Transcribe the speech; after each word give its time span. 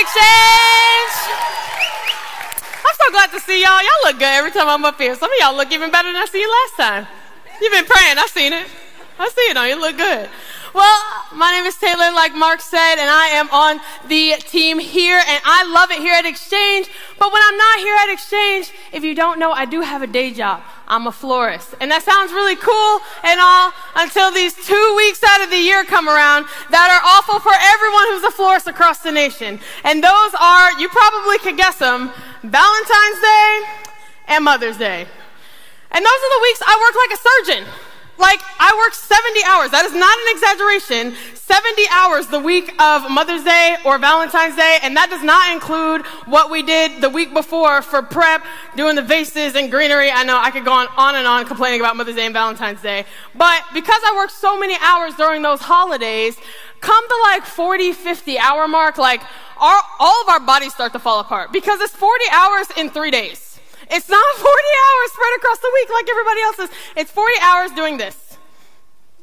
Exchange. 0.00 1.14
I'm 2.84 2.96
so 2.98 3.10
glad 3.12 3.30
to 3.32 3.40
see 3.40 3.62
y'all. 3.62 3.78
Y'all 3.82 4.02
look 4.04 4.18
good 4.18 4.34
every 4.34 4.50
time 4.50 4.68
I'm 4.68 4.84
up 4.84 4.98
here. 4.98 5.14
Some 5.14 5.30
of 5.30 5.38
y'all 5.38 5.56
look 5.56 5.70
even 5.72 5.90
better 5.90 6.08
than 6.08 6.16
I 6.16 6.26
see 6.26 6.40
you 6.40 6.50
last 6.50 6.76
time. 6.76 7.06
You've 7.60 7.72
been 7.72 7.84
praying. 7.84 8.18
I've 8.18 8.30
seen 8.30 8.52
it. 8.52 8.66
I 9.18 9.28
see 9.28 9.42
it 9.42 9.56
on 9.56 9.68
you. 9.68 9.80
Look 9.80 9.96
good. 9.96 10.28
Well, 10.74 11.02
my 11.32 11.52
name 11.52 11.66
is 11.66 11.76
Taylor, 11.76 12.10
like 12.10 12.34
Mark 12.34 12.60
said, 12.60 12.96
and 12.98 13.08
I 13.08 13.28
am 13.38 13.48
on 13.50 13.80
the 14.08 14.34
team 14.40 14.80
here, 14.80 15.22
and 15.24 15.40
I 15.44 15.62
love 15.72 15.92
it 15.92 15.98
here 15.98 16.14
at 16.14 16.26
Exchange. 16.26 16.88
But 17.18 17.32
when 17.32 17.42
I'm 17.44 17.56
not 17.56 17.78
here 17.78 17.96
at 17.96 18.12
Exchange, 18.12 18.72
if 18.92 19.04
you 19.04 19.14
don't 19.14 19.38
know, 19.38 19.52
I 19.52 19.64
do 19.64 19.80
have 19.82 20.02
a 20.02 20.06
day 20.06 20.32
job. 20.32 20.62
I'm 20.88 21.06
a 21.06 21.12
florist. 21.12 21.74
And 21.80 21.90
that 21.90 22.02
sounds 22.02 22.32
really 22.32 22.56
cool 22.56 23.00
and 23.22 23.40
all 23.40 23.72
until 23.96 24.30
these 24.32 24.54
two 24.66 24.94
weeks 24.96 25.22
out 25.22 25.42
of 25.42 25.50
the 25.50 25.58
year 25.58 25.84
come 25.84 26.08
around 26.08 26.46
that 26.70 26.88
are 26.90 27.02
awful 27.04 27.40
for 27.40 27.52
everyone 27.54 28.06
who's 28.10 28.24
a 28.24 28.34
florist 28.34 28.66
across 28.66 28.98
the 28.98 29.12
nation. 29.12 29.60
And 29.84 30.02
those 30.02 30.34
are, 30.40 30.78
you 30.80 30.88
probably 30.88 31.38
could 31.38 31.56
guess 31.56 31.78
them, 31.78 32.10
Valentine's 32.42 33.20
Day 33.20 33.62
and 34.28 34.44
Mother's 34.44 34.76
Day. 34.76 35.06
And 35.90 36.04
those 36.04 36.20
are 36.26 36.32
the 36.38 36.42
weeks 36.42 36.60
I 36.66 36.74
work 36.82 36.96
like 36.98 37.12
a 37.14 37.20
surgeon. 37.22 37.83
Like, 38.18 38.40
I 38.58 38.74
work 38.78 38.94
70 38.94 39.40
hours. 39.44 39.70
That 39.70 39.84
is 39.84 39.92
not 39.92 40.16
an 40.18 40.28
exaggeration. 40.34 41.14
70 41.34 41.82
hours 41.90 42.26
the 42.28 42.38
week 42.38 42.70
of 42.80 43.10
Mother's 43.10 43.44
Day 43.44 43.76
or 43.84 43.98
Valentine's 43.98 44.56
Day, 44.56 44.78
and 44.82 44.96
that 44.96 45.10
does 45.10 45.22
not 45.22 45.52
include 45.52 46.06
what 46.26 46.50
we 46.50 46.62
did 46.62 47.02
the 47.02 47.10
week 47.10 47.34
before 47.34 47.82
for 47.82 48.02
prep, 48.02 48.42
doing 48.76 48.96
the 48.96 49.02
vases 49.02 49.54
and 49.54 49.70
greenery. 49.70 50.10
I 50.10 50.24
know 50.24 50.38
I 50.38 50.50
could 50.50 50.64
go 50.64 50.72
on, 50.72 50.88
on 50.96 51.16
and 51.16 51.26
on 51.26 51.44
complaining 51.44 51.80
about 51.80 51.96
Mother's 51.96 52.16
Day 52.16 52.24
and 52.24 52.32
Valentine's 52.32 52.80
Day. 52.80 53.04
But 53.34 53.62
because 53.74 54.00
I 54.06 54.14
work 54.16 54.30
so 54.30 54.58
many 54.58 54.76
hours 54.80 55.14
during 55.16 55.42
those 55.42 55.60
holidays, 55.60 56.38
come 56.80 57.08
to 57.08 57.16
like 57.24 57.44
40, 57.44 57.92
50 57.92 58.38
hour 58.38 58.66
mark, 58.66 58.96
like, 58.96 59.20
our, 59.58 59.80
all 59.98 60.22
of 60.22 60.28
our 60.28 60.40
bodies 60.40 60.72
start 60.72 60.92
to 60.94 60.98
fall 60.98 61.20
apart 61.20 61.52
because 61.52 61.80
it's 61.80 61.94
40 61.94 62.24
hours 62.32 62.66
in 62.76 62.90
three 62.90 63.10
days. 63.10 63.43
It's 63.90 64.08
not 64.08 64.24
40 64.36 64.48
hours 64.48 65.12
spread 65.12 65.36
across 65.36 65.58
the 65.58 65.70
week 65.74 65.88
like 65.90 66.08
everybody 66.10 66.40
else's. 66.42 66.70
It's 66.96 67.10
40 67.10 67.32
hours 67.42 67.70
doing 67.72 67.96
this. 67.96 68.38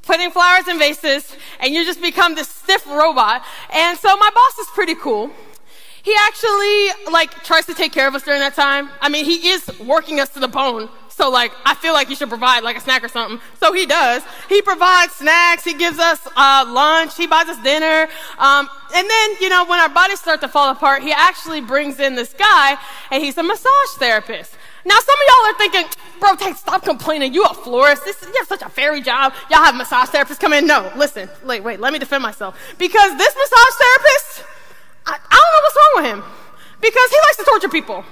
Putting 0.03 0.31
flowers 0.31 0.67
in 0.67 0.79
vases, 0.79 1.35
and 1.59 1.73
you 1.73 1.85
just 1.85 2.01
become 2.01 2.33
this 2.33 2.49
stiff 2.49 2.85
robot. 2.87 3.43
And 3.71 3.97
so 3.97 4.15
my 4.17 4.29
boss 4.33 4.57
is 4.59 4.67
pretty 4.73 4.95
cool. 4.95 5.29
He 6.03 6.15
actually, 6.21 7.11
like, 7.11 7.43
tries 7.43 7.67
to 7.67 7.75
take 7.75 7.93
care 7.93 8.07
of 8.07 8.15
us 8.15 8.23
during 8.23 8.39
that 8.39 8.55
time. 8.55 8.89
I 8.99 9.09
mean, 9.09 9.25
he 9.25 9.49
is 9.49 9.69
working 9.79 10.19
us 10.19 10.29
to 10.29 10.39
the 10.39 10.47
bone. 10.47 10.89
So, 11.21 11.29
like, 11.29 11.51
I 11.67 11.75
feel 11.75 11.93
like 11.93 12.07
he 12.07 12.15
should 12.15 12.29
provide, 12.29 12.63
like, 12.63 12.77
a 12.77 12.79
snack 12.79 13.03
or 13.03 13.07
something. 13.07 13.39
So 13.59 13.73
he 13.73 13.85
does. 13.85 14.23
He 14.49 14.63
provides 14.63 15.13
snacks. 15.13 15.63
He 15.63 15.75
gives 15.75 15.99
us 15.99 16.19
uh, 16.35 16.65
lunch. 16.67 17.15
He 17.15 17.27
buys 17.27 17.47
us 17.47 17.61
dinner. 17.61 18.07
Um, 18.39 18.67
and 18.95 19.07
then, 19.07 19.35
you 19.39 19.47
know, 19.47 19.63
when 19.65 19.79
our 19.79 19.87
bodies 19.87 20.19
start 20.19 20.41
to 20.41 20.47
fall 20.47 20.71
apart, 20.71 21.03
he 21.03 21.11
actually 21.11 21.61
brings 21.61 21.99
in 21.99 22.15
this 22.15 22.33
guy, 22.33 22.75
and 23.11 23.21
he's 23.21 23.37
a 23.37 23.43
massage 23.43 23.91
therapist. 23.99 24.55
Now, 24.83 24.97
some 24.97 25.13
of 25.13 25.27
y'all 25.27 25.53
are 25.53 25.57
thinking, 25.59 25.83
bro, 26.19 26.35
Tate, 26.37 26.57
stop 26.57 26.83
complaining. 26.83 27.35
You 27.35 27.43
a 27.43 27.53
florist. 27.53 28.03
This, 28.03 28.19
you 28.23 28.33
have 28.39 28.47
such 28.47 28.63
a 28.63 28.69
fairy 28.69 29.01
job. 29.01 29.35
Y'all 29.51 29.63
have 29.63 29.75
massage 29.75 30.09
therapists 30.09 30.39
come 30.39 30.53
in. 30.53 30.65
No, 30.65 30.91
listen, 30.95 31.29
wait, 31.45 31.63
wait, 31.63 31.79
let 31.79 31.93
me 31.93 31.99
defend 31.99 32.23
myself. 32.23 32.57
Because 32.79 33.15
this 33.19 33.35
massage 33.35 33.75
therapist, 33.77 34.43
I, 35.05 35.19
I 35.29 35.35
don't 35.37 35.51
know 35.53 35.61
what's 35.61 35.75
wrong 35.75 35.93
with 35.97 36.05
him. 36.05 36.23
Because 36.81 37.09
he 37.11 37.17
likes 37.27 37.37
to 37.37 37.43
torture 37.43 37.69
people. 37.69 38.03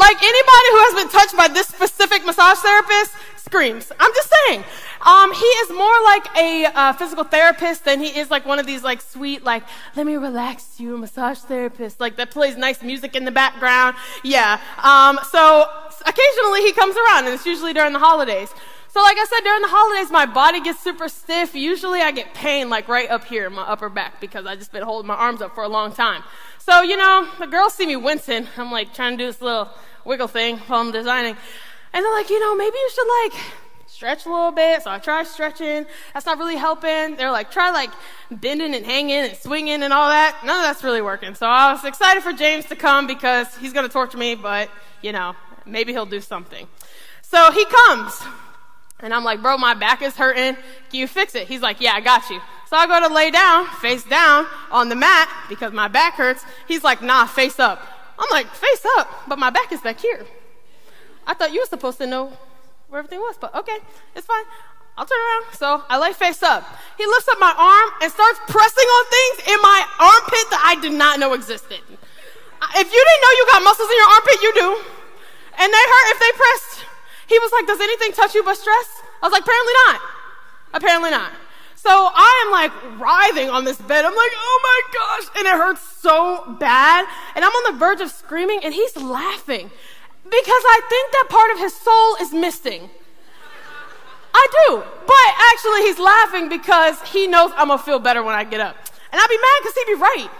Like 0.00 0.16
anybody 0.16 0.68
who 0.72 0.78
has 0.88 0.94
been 1.04 1.12
touched 1.12 1.36
by 1.36 1.48
this 1.48 1.68
specific 1.68 2.24
massage 2.24 2.56
therapist 2.56 3.12
screams. 3.36 3.92
I'm 4.00 4.12
just 4.14 4.32
saying. 4.46 4.64
Um, 5.06 5.32
he 5.32 5.44
is 5.44 5.70
more 5.70 6.02
like 6.04 6.26
a 6.38 6.64
uh, 6.66 6.92
physical 6.94 7.24
therapist 7.24 7.84
than 7.84 8.00
he 8.00 8.18
is 8.18 8.30
like 8.30 8.46
one 8.46 8.58
of 8.58 8.66
these 8.66 8.82
like 8.82 9.02
sweet, 9.02 9.44
like, 9.44 9.62
let 9.96 10.06
me 10.06 10.16
relax 10.16 10.80
you, 10.80 10.96
massage 10.96 11.38
therapist, 11.40 12.00
like 12.00 12.16
that 12.16 12.30
plays 12.30 12.56
nice 12.56 12.82
music 12.82 13.14
in 13.14 13.26
the 13.26 13.30
background. 13.30 13.94
Yeah. 14.24 14.58
Um, 14.82 15.18
so 15.30 15.68
occasionally 16.06 16.62
he 16.62 16.72
comes 16.72 16.96
around 16.96 17.26
and 17.26 17.34
it's 17.34 17.44
usually 17.44 17.74
during 17.74 17.92
the 17.92 17.98
holidays. 17.98 18.48
So 18.88 19.00
like 19.02 19.18
I 19.18 19.24
said, 19.24 19.40
during 19.44 19.62
the 19.62 19.68
holidays, 19.68 20.10
my 20.10 20.26
body 20.26 20.60
gets 20.60 20.80
super 20.80 21.08
stiff. 21.08 21.54
Usually 21.54 22.00
I 22.00 22.10
get 22.10 22.32
pain 22.34 22.70
like 22.70 22.88
right 22.88 23.08
up 23.10 23.24
here 23.24 23.46
in 23.46 23.52
my 23.52 23.62
upper 23.62 23.88
back 23.88 24.18
because 24.20 24.46
I 24.46 24.56
just 24.56 24.72
been 24.72 24.82
holding 24.82 25.06
my 25.06 25.14
arms 25.14 25.42
up 25.42 25.54
for 25.54 25.62
a 25.62 25.68
long 25.68 25.92
time. 25.92 26.24
So, 26.58 26.82
you 26.82 26.96
know, 26.96 27.28
the 27.38 27.46
girls 27.46 27.74
see 27.74 27.86
me 27.86 27.96
wincing. 27.96 28.46
I'm 28.56 28.72
like 28.72 28.92
trying 28.92 29.16
to 29.16 29.24
do 29.24 29.26
this 29.26 29.40
little 29.40 29.70
wiggle 30.04 30.28
thing 30.28 30.58
while 30.58 30.80
I'm 30.80 30.92
designing. 30.92 31.36
And 31.92 32.04
they're 32.04 32.12
like, 32.12 32.30
you 32.30 32.40
know, 32.40 32.54
maybe 32.54 32.76
you 32.76 32.90
should 32.90 33.08
like 33.24 33.42
stretch 33.86 34.24
a 34.24 34.30
little 34.30 34.52
bit. 34.52 34.82
So 34.82 34.90
I 34.90 34.98
try 34.98 35.24
stretching. 35.24 35.84
That's 36.14 36.24
not 36.24 36.38
really 36.38 36.56
helping. 36.56 37.16
They're 37.16 37.30
like, 37.30 37.50
try 37.50 37.70
like 37.70 37.90
bending 38.30 38.74
and 38.74 38.86
hanging 38.86 39.16
and 39.16 39.36
swinging 39.36 39.82
and 39.82 39.92
all 39.92 40.08
that. 40.08 40.40
None 40.44 40.56
of 40.56 40.62
that's 40.62 40.82
really 40.82 41.02
working. 41.02 41.34
So 41.34 41.46
I 41.46 41.72
was 41.72 41.84
excited 41.84 42.22
for 42.22 42.32
James 42.32 42.64
to 42.66 42.76
come 42.76 43.06
because 43.06 43.54
he's 43.58 43.72
going 43.72 43.86
to 43.86 43.92
torture 43.92 44.18
me, 44.18 44.36
but 44.36 44.70
you 45.02 45.12
know, 45.12 45.34
maybe 45.66 45.92
he'll 45.92 46.06
do 46.06 46.20
something. 46.20 46.66
So 47.22 47.50
he 47.52 47.64
comes. 47.64 48.20
And 49.00 49.14
I'm 49.14 49.24
like, 49.24 49.42
bro, 49.42 49.56
my 49.56 49.74
back 49.74 50.02
is 50.02 50.16
hurting. 50.16 50.54
Can 50.54 51.00
you 51.00 51.06
fix 51.06 51.34
it? 51.34 51.48
He's 51.48 51.62
like, 51.62 51.80
yeah, 51.80 51.92
I 51.92 52.00
got 52.00 52.28
you. 52.30 52.40
So 52.68 52.76
I 52.76 52.86
go 52.86 53.06
to 53.08 53.12
lay 53.12 53.30
down, 53.30 53.66
face 53.80 54.04
down 54.04 54.46
on 54.70 54.88
the 54.88 54.94
mat 54.94 55.28
because 55.48 55.72
my 55.72 55.88
back 55.88 56.14
hurts. 56.14 56.44
He's 56.68 56.84
like, 56.84 57.02
nah, 57.02 57.26
face 57.26 57.58
up. 57.58 57.99
I'm 58.20 58.28
like, 58.30 58.46
face 58.54 58.86
up, 58.98 59.08
but 59.26 59.38
my 59.38 59.50
back 59.50 59.72
is 59.72 59.80
back 59.80 59.98
here. 59.98 60.26
I 61.26 61.34
thought 61.34 61.52
you 61.52 61.60
were 61.60 61.66
supposed 61.66 61.98
to 61.98 62.06
know 62.06 62.32
where 62.88 62.98
everything 62.98 63.20
was, 63.20 63.36
but 63.40 63.54
okay, 63.54 63.78
it's 64.14 64.26
fine. 64.26 64.44
I'll 64.98 65.06
turn 65.06 65.16
around. 65.16 65.56
So 65.56 65.82
I 65.88 65.96
lay 65.96 66.12
face 66.12 66.42
up. 66.42 66.60
He 66.98 67.06
lifts 67.06 67.28
up 67.28 67.40
my 67.40 67.54
arm 67.56 67.88
and 68.02 68.12
starts 68.12 68.38
pressing 68.46 68.84
on 68.84 69.02
things 69.08 69.36
in 69.48 69.58
my 69.64 69.80
armpit 69.96 70.44
that 70.52 70.60
I 70.60 70.76
did 70.82 70.92
not 70.92 71.18
know 71.18 71.32
existed. 71.32 71.80
If 71.80 72.86
you 72.92 73.00
didn't 73.00 73.22
know 73.24 73.32
you 73.40 73.44
got 73.48 73.64
muscles 73.64 73.88
in 73.88 73.96
your 73.96 74.10
armpit, 74.12 74.36
you 74.44 74.52
do. 74.52 74.68
And 75.56 75.68
they 75.72 75.84
hurt 75.88 76.06
if 76.12 76.18
they 76.20 76.32
pressed. 76.36 76.84
He 77.32 77.38
was 77.38 77.50
like, 77.52 77.66
Does 77.66 77.80
anything 77.80 78.12
touch 78.12 78.34
you 78.34 78.44
but 78.44 78.58
stress? 78.60 79.00
I 79.22 79.26
was 79.26 79.32
like, 79.32 79.42
Apparently 79.42 79.72
not. 79.88 80.00
Apparently 80.74 81.10
not. 81.10 81.32
So 81.82 81.88
I 81.90 82.44
am 82.44 82.52
like 82.52 83.00
writhing 83.00 83.48
on 83.48 83.64
this 83.64 83.80
bed. 83.80 84.04
I'm 84.04 84.14
like, 84.14 84.32
oh 84.36 84.60
my 84.62 84.80
gosh. 84.92 85.38
And 85.38 85.46
it 85.46 85.54
hurts 85.54 85.80
so 85.80 86.56
bad. 86.60 87.06
And 87.34 87.42
I'm 87.42 87.50
on 87.50 87.72
the 87.72 87.78
verge 87.78 88.02
of 88.02 88.10
screaming, 88.10 88.60
and 88.62 88.74
he's 88.74 88.94
laughing 88.98 89.70
because 90.24 90.62
I 90.76 90.80
think 90.90 91.12
that 91.12 91.26
part 91.30 91.50
of 91.52 91.58
his 91.58 91.74
soul 91.74 92.16
is 92.20 92.32
missing. 92.34 92.90
I 94.34 94.46
do. 94.68 94.84
But 95.06 95.30
actually, 95.52 95.80
he's 95.88 95.98
laughing 95.98 96.50
because 96.50 97.00
he 97.08 97.26
knows 97.26 97.50
I'm 97.56 97.68
going 97.68 97.78
to 97.78 97.84
feel 97.84 97.98
better 97.98 98.22
when 98.22 98.34
I 98.34 98.44
get 98.44 98.60
up. 98.60 98.76
And 99.10 99.18
I'd 99.18 99.28
be 99.28 99.40
mad 99.40 99.58
because 99.62 99.74
he'd 99.74 99.94
be 99.94 100.00
right. 100.00 100.30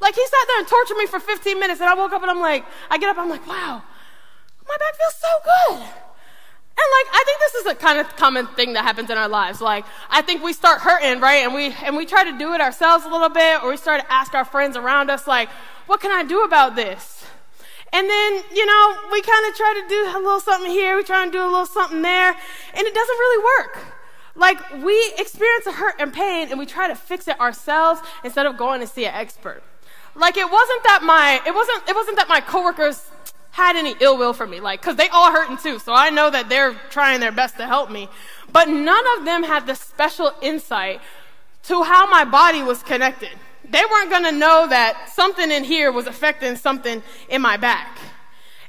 Like, 0.00 0.14
he 0.14 0.26
sat 0.26 0.44
there 0.48 0.58
and 0.58 0.68
tortured 0.68 0.96
me 0.96 1.06
for 1.06 1.20
15 1.20 1.60
minutes, 1.60 1.80
and 1.80 1.90
I 1.90 1.94
woke 1.94 2.12
up 2.12 2.22
and 2.22 2.30
I'm 2.30 2.40
like, 2.40 2.64
I 2.90 2.96
get 2.96 3.10
up, 3.10 3.18
I'm 3.18 3.28
like, 3.28 3.46
wow, 3.46 3.82
my 4.66 4.76
back 4.78 4.94
feels 4.96 5.14
so 5.20 5.28
good. 5.44 6.11
And 6.74 6.88
like, 6.98 7.14
I 7.14 7.22
think 7.26 7.38
this 7.40 7.54
is 7.54 7.66
a 7.66 7.74
kind 7.74 7.98
of 7.98 8.16
common 8.16 8.46
thing 8.48 8.72
that 8.72 8.82
happens 8.82 9.10
in 9.10 9.18
our 9.18 9.28
lives. 9.28 9.60
Like, 9.60 9.84
I 10.08 10.22
think 10.22 10.42
we 10.42 10.52
start 10.52 10.80
hurting, 10.80 11.20
right? 11.20 11.44
And 11.44 11.54
we, 11.54 11.74
and 11.84 11.96
we 11.96 12.06
try 12.06 12.24
to 12.24 12.36
do 12.38 12.54
it 12.54 12.60
ourselves 12.60 13.04
a 13.04 13.08
little 13.08 13.28
bit, 13.28 13.62
or 13.62 13.70
we 13.70 13.76
start 13.76 14.00
to 14.00 14.12
ask 14.12 14.34
our 14.34 14.44
friends 14.44 14.76
around 14.76 15.10
us, 15.10 15.26
like, 15.26 15.50
what 15.86 16.00
can 16.00 16.10
I 16.10 16.22
do 16.22 16.44
about 16.44 16.74
this? 16.74 17.24
And 17.92 18.08
then, 18.08 18.42
you 18.54 18.64
know, 18.64 18.96
we 19.12 19.20
kind 19.20 19.46
of 19.50 19.54
try 19.54 19.82
to 19.82 19.88
do 19.88 20.18
a 20.18 20.20
little 20.20 20.40
something 20.40 20.70
here, 20.70 20.96
we 20.96 21.04
try 21.04 21.26
to 21.26 21.30
do 21.30 21.42
a 21.42 21.44
little 21.44 21.66
something 21.66 22.00
there, 22.00 22.30
and 22.30 22.86
it 22.86 22.94
doesn't 22.94 23.18
really 23.18 23.44
work. 23.58 23.78
Like, 24.34 24.82
we 24.82 25.12
experience 25.18 25.66
a 25.66 25.72
hurt 25.72 25.96
and 25.98 26.10
pain, 26.10 26.48
and 26.48 26.58
we 26.58 26.64
try 26.64 26.88
to 26.88 26.94
fix 26.94 27.28
it 27.28 27.38
ourselves 27.38 28.00
instead 28.24 28.46
of 28.46 28.56
going 28.56 28.80
to 28.80 28.86
see 28.86 29.04
an 29.04 29.12
expert. 29.12 29.62
Like, 30.14 30.38
it 30.38 30.50
wasn't 30.50 30.82
that 30.84 31.02
my, 31.02 31.42
it 31.46 31.54
wasn't, 31.54 31.86
it 31.86 31.94
wasn't 31.94 32.16
that 32.16 32.30
my 32.30 32.40
coworkers 32.40 33.10
had 33.52 33.76
any 33.76 33.94
ill 34.00 34.18
will 34.18 34.32
for 34.32 34.46
me, 34.46 34.60
like, 34.60 34.80
because 34.80 34.96
they 34.96 35.08
all 35.08 35.30
hurting 35.30 35.56
too, 35.56 35.78
so 35.78 35.94
I 35.94 36.10
know 36.10 36.30
that 36.30 36.48
they're 36.48 36.74
trying 36.90 37.20
their 37.20 37.32
best 37.32 37.56
to 37.58 37.66
help 37.66 37.90
me. 37.90 38.08
But 38.52 38.68
none 38.68 39.04
of 39.18 39.24
them 39.24 39.44
had 39.44 39.66
the 39.66 39.74
special 39.74 40.32
insight 40.42 41.00
to 41.64 41.82
how 41.84 42.08
my 42.10 42.24
body 42.24 42.62
was 42.62 42.82
connected 42.82 43.30
they 43.72 43.82
weren't 43.90 44.10
going 44.10 44.24
to 44.24 44.32
know 44.32 44.66
that 44.68 45.08
something 45.10 45.50
in 45.50 45.64
here 45.64 45.90
was 45.92 46.06
affecting 46.06 46.56
something 46.56 47.02
in 47.28 47.40
my 47.40 47.56
back. 47.56 47.98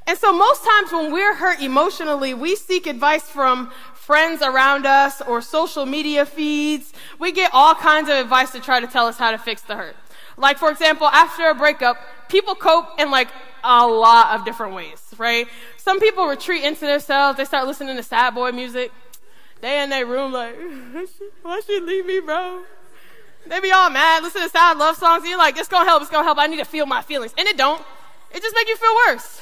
And 0.06 0.18
so, 0.18 0.34
most 0.34 0.64
times 0.66 0.92
when 0.92 1.12
we're 1.12 1.36
hurt 1.36 1.62
emotionally, 1.62 2.34
we 2.34 2.56
seek 2.56 2.88
advice 2.88 3.30
from 3.30 3.72
friends 3.94 4.42
around 4.42 4.86
us 4.86 5.22
or 5.22 5.42
social 5.42 5.86
media 5.86 6.26
feeds. 6.26 6.92
We 7.20 7.32
get 7.32 7.52
all 7.54 7.74
kinds 7.74 8.10
of 8.10 8.16
advice 8.16 8.52
to 8.52 8.60
try 8.60 8.82
to 8.82 8.88
tell 8.88 9.08
us 9.08 9.18
how 9.18 9.32
to 9.32 9.38
fix 9.38 9.62
the 9.62 9.76
hurt. 9.76 9.96
Like, 10.38 10.58
for 10.58 10.70
example, 10.70 11.08
after 11.08 11.48
a 11.50 11.56
breakup, 11.56 11.98
people 12.30 12.56
cope 12.56 13.00
in 13.00 13.12
like 13.12 13.30
a 13.64 13.88
lot 13.88 14.38
of 14.38 14.46
different 14.46 14.74
ways, 14.74 15.02
right? 15.18 15.48
Some 15.78 16.00
people 16.00 16.28
retreat 16.28 16.64
into 16.64 16.86
themselves, 16.86 17.38
they 17.38 17.46
start 17.46 17.68
listening 17.68 17.96
to 17.96 18.04
sad 18.04 18.36
boy 18.36 18.52
music. 18.52 18.92
They 19.62 19.82
in 19.82 19.90
their 19.90 20.06
room, 20.06 20.34
like, 20.34 20.58
why 21.42 21.62
she 21.66 21.80
leave 21.80 22.06
me, 22.06 22.20
bro? 22.20 22.64
They 23.46 23.60
be 23.60 23.72
all 23.72 23.90
mad, 23.90 24.24
listen 24.24 24.42
to 24.42 24.50
sad 24.50 24.78
love 24.78 24.98
songs, 24.98 25.22
and 25.22 25.30
you're 25.30 25.38
like, 25.38 25.58
it's 25.58 25.70
gonna 25.70 25.86
help, 25.86 26.02
it's 26.02 26.12
gonna 26.12 26.24
help. 26.24 26.38
I 26.38 26.48
need 26.48 26.58
to 26.58 26.66
feel 26.66 26.86
my 26.86 27.02
feelings. 27.02 27.34
And 27.38 27.48
it 27.48 27.58
don't. 27.58 27.82
It 28.32 28.42
just 28.42 28.56
make 28.56 28.68
you 28.68 28.76
feel 28.76 28.96
worse. 29.08 29.42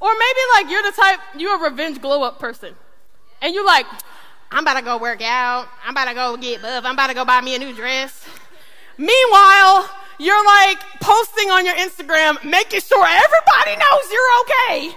Or 0.00 0.10
maybe 0.12 0.40
like 0.54 0.70
you're 0.70 0.82
the 0.82 0.96
type, 0.96 1.20
you're 1.36 1.56
a 1.64 1.70
revenge 1.70 2.00
glow 2.00 2.24
up 2.24 2.38
person. 2.38 2.74
And 3.40 3.54
you're 3.54 3.66
like, 3.66 3.86
I'm 4.50 4.64
about 4.64 4.74
to 4.74 4.82
go 4.82 4.98
work 4.98 5.22
out. 5.22 5.68
I'm 5.84 5.92
about 5.92 6.08
to 6.08 6.14
go 6.14 6.36
get 6.36 6.62
buff. 6.62 6.84
I'm 6.84 6.94
about 6.94 7.08
to 7.08 7.14
go 7.14 7.24
buy 7.24 7.40
me 7.40 7.54
a 7.54 7.58
new 7.58 7.72
dress. 7.72 8.26
Meanwhile, 8.98 9.90
you're 10.18 10.44
like 10.44 10.78
posting 11.00 11.50
on 11.50 11.64
your 11.66 11.74
Instagram, 11.74 12.42
making 12.44 12.80
sure 12.80 13.04
everybody 13.04 13.76
knows 13.76 14.10
you're 14.12 14.40
okay. 14.42 14.96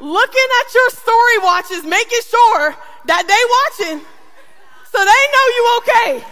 Looking 0.00 0.48
at 0.60 0.74
your 0.74 0.90
story 0.90 1.38
watches, 1.38 1.84
making 1.84 2.20
sure 2.28 2.76
that 3.06 3.26
they 3.28 3.88
watching 3.88 4.04
so 4.90 4.98
they 4.98 5.22
know 5.34 5.46
you 5.56 5.62
okay. 5.78 6.24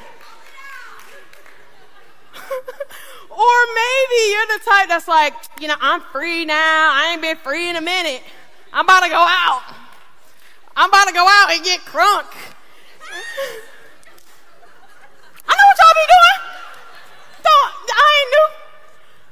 or 3.31 3.57
maybe 3.75 4.31
you're 4.31 4.47
the 4.59 4.65
type 4.65 4.89
that's 4.89 5.09
like, 5.09 5.35
you 5.61 5.69
know, 5.69 5.77
I'm 5.81 6.01
free 6.01 6.45
now. 6.45 6.91
I 6.95 7.11
ain't 7.13 7.23
been 7.23 7.37
free 7.37 7.69
in 7.69 7.77
a 7.77 7.81
minute. 7.81 8.23
I'm 8.73 8.85
about 8.85 9.03
to 9.03 9.11
go 9.11 9.25
out. 9.29 9.63
I'm 10.77 10.89
about 10.89 11.09
to 11.09 11.15
go 11.15 11.27
out 11.29 11.53
and 11.53 11.65
get 11.65 11.81
crunk. 11.81 12.27
What 15.73 15.79
y'all 15.81 15.97
be 15.97 16.07
doing. 16.13 16.39
Don't, 17.49 17.73
I 17.97 18.07
ain't 18.21 18.31
new. 18.37 18.49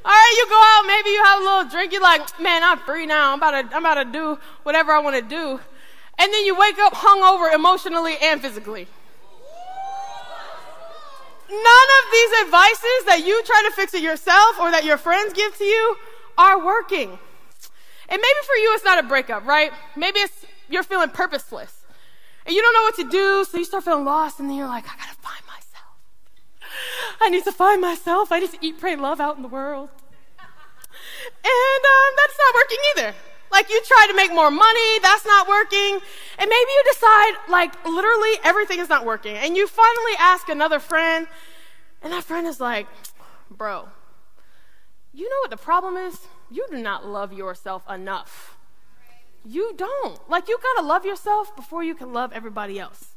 All 0.06 0.10
right, 0.10 0.34
you 0.38 0.48
go 0.48 0.56
out, 0.56 0.86
maybe 0.86 1.10
you 1.10 1.22
have 1.22 1.40
a 1.40 1.44
little 1.44 1.68
drink. 1.68 1.92
You're 1.92 2.00
like, 2.00 2.40
man, 2.40 2.64
I'm 2.64 2.78
free 2.78 3.04
now. 3.04 3.32
I'm 3.32 3.38
about 3.38 3.50
to, 3.50 3.76
I'm 3.76 3.84
about 3.84 4.02
to 4.02 4.10
do 4.10 4.38
whatever 4.62 4.92
I 4.92 5.00
want 5.00 5.16
to 5.16 5.22
do. 5.22 5.60
And 6.18 6.32
then 6.32 6.46
you 6.46 6.56
wake 6.56 6.78
up 6.78 6.94
hungover 6.94 7.52
emotionally 7.52 8.16
and 8.22 8.40
physically. 8.40 8.88
None 11.50 11.88
of 11.98 12.12
these 12.12 12.40
advices 12.46 13.04
that 13.06 13.22
you 13.26 13.42
try 13.44 13.68
to 13.68 13.76
fix 13.76 13.92
it 13.92 14.02
yourself 14.02 14.58
or 14.60 14.70
that 14.70 14.84
your 14.84 14.96
friends 14.96 15.34
give 15.34 15.54
to 15.58 15.64
you 15.64 15.96
are 16.38 16.64
working. 16.64 17.10
And 17.10 17.18
maybe 18.08 18.46
for 18.46 18.54
you, 18.54 18.72
it's 18.74 18.84
not 18.84 18.98
a 18.98 19.06
breakup, 19.06 19.44
right? 19.44 19.72
Maybe 19.94 20.20
it's 20.20 20.46
you're 20.70 20.84
feeling 20.84 21.10
purposeless. 21.10 21.76
And 22.46 22.54
you 22.54 22.62
don't 22.62 22.72
know 22.72 22.82
what 22.82 22.96
to 22.96 23.10
do, 23.10 23.44
so 23.44 23.58
you 23.58 23.66
start 23.66 23.84
feeling 23.84 24.06
lost, 24.06 24.40
and 24.40 24.48
then 24.48 24.56
you're 24.56 24.66
like, 24.66 24.86
I 24.86 24.96
gotta. 24.96 25.19
I 27.20 27.28
need 27.30 27.44
to 27.44 27.52
find 27.52 27.80
myself. 27.80 28.32
I 28.32 28.40
need 28.40 28.50
to 28.50 28.58
eat, 28.60 28.78
pray, 28.78 28.96
love 28.96 29.20
out 29.20 29.36
in 29.36 29.42
the 29.42 29.48
world. 29.48 29.88
And 31.42 31.82
um, 31.94 32.12
that's 32.16 32.38
not 32.38 32.54
working 32.54 32.78
either. 32.96 33.14
Like 33.52 33.68
you 33.68 33.80
try 33.84 34.06
to 34.08 34.14
make 34.14 34.32
more 34.32 34.50
money, 34.50 34.98
that's 35.00 35.26
not 35.26 35.48
working. 35.48 35.98
And 36.38 36.48
maybe 36.48 36.70
you 36.70 36.84
decide, 36.92 37.32
like, 37.48 37.84
literally 37.84 38.32
everything 38.44 38.78
is 38.78 38.88
not 38.88 39.04
working. 39.04 39.36
And 39.36 39.56
you 39.56 39.66
finally 39.66 40.12
ask 40.18 40.48
another 40.48 40.78
friend, 40.78 41.26
and 42.02 42.12
that 42.12 42.24
friend 42.24 42.46
is 42.46 42.60
like, 42.60 42.86
bro, 43.50 43.88
you 45.12 45.28
know 45.28 45.36
what 45.40 45.50
the 45.50 45.56
problem 45.56 45.96
is? 45.96 46.18
You 46.50 46.66
do 46.70 46.78
not 46.78 47.06
love 47.06 47.32
yourself 47.32 47.82
enough. 47.90 48.56
You 49.44 49.74
don't. 49.76 50.28
Like, 50.28 50.48
you 50.48 50.58
gotta 50.62 50.86
love 50.86 51.04
yourself 51.04 51.54
before 51.56 51.82
you 51.82 51.94
can 51.94 52.12
love 52.12 52.32
everybody 52.32 52.78
else. 52.78 53.08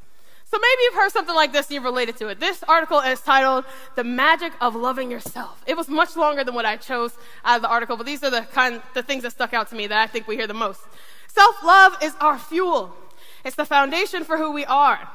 So 0.53 0.59
maybe 0.59 0.81
you've 0.83 0.93
heard 0.93 1.11
something 1.11 1.33
like 1.33 1.51
this 1.51 1.65
and 1.65 1.73
you've 1.73 1.83
related 1.83 2.15
to 2.17 2.27
it. 2.27 2.39
This 2.39 2.61
article 2.67 2.99
is 2.99 3.19
titled 3.19 3.65
The 3.95 4.03
Magic 4.03 4.53
of 4.61 4.75
Loving 4.75 5.09
Yourself. 5.09 5.63
It 5.65 5.75
was 5.75 5.89
much 5.89 6.15
longer 6.15 6.43
than 6.43 6.53
what 6.53 6.63
I 6.63 6.77
chose 6.77 7.17
out 7.43 7.55
of 7.55 7.63
the 7.63 7.69
article, 7.69 7.97
but 7.97 8.05
these 8.05 8.23
are 8.23 8.29
the 8.29 8.41
kind 8.41 8.79
the 8.93 9.01
things 9.01 9.23
that 9.23 9.31
stuck 9.31 9.55
out 9.55 9.69
to 9.69 9.75
me 9.75 9.87
that 9.87 9.97
I 9.97 10.05
think 10.05 10.27
we 10.27 10.35
hear 10.35 10.45
the 10.45 10.53
most. 10.53 10.81
Self-love 11.27 11.97
is 12.03 12.13
our 12.21 12.37
fuel. 12.37 12.95
It's 13.43 13.55
the 13.55 13.65
foundation 13.65 14.23
for 14.23 14.37
who 14.37 14.51
we 14.51 14.63
are. 14.65 15.09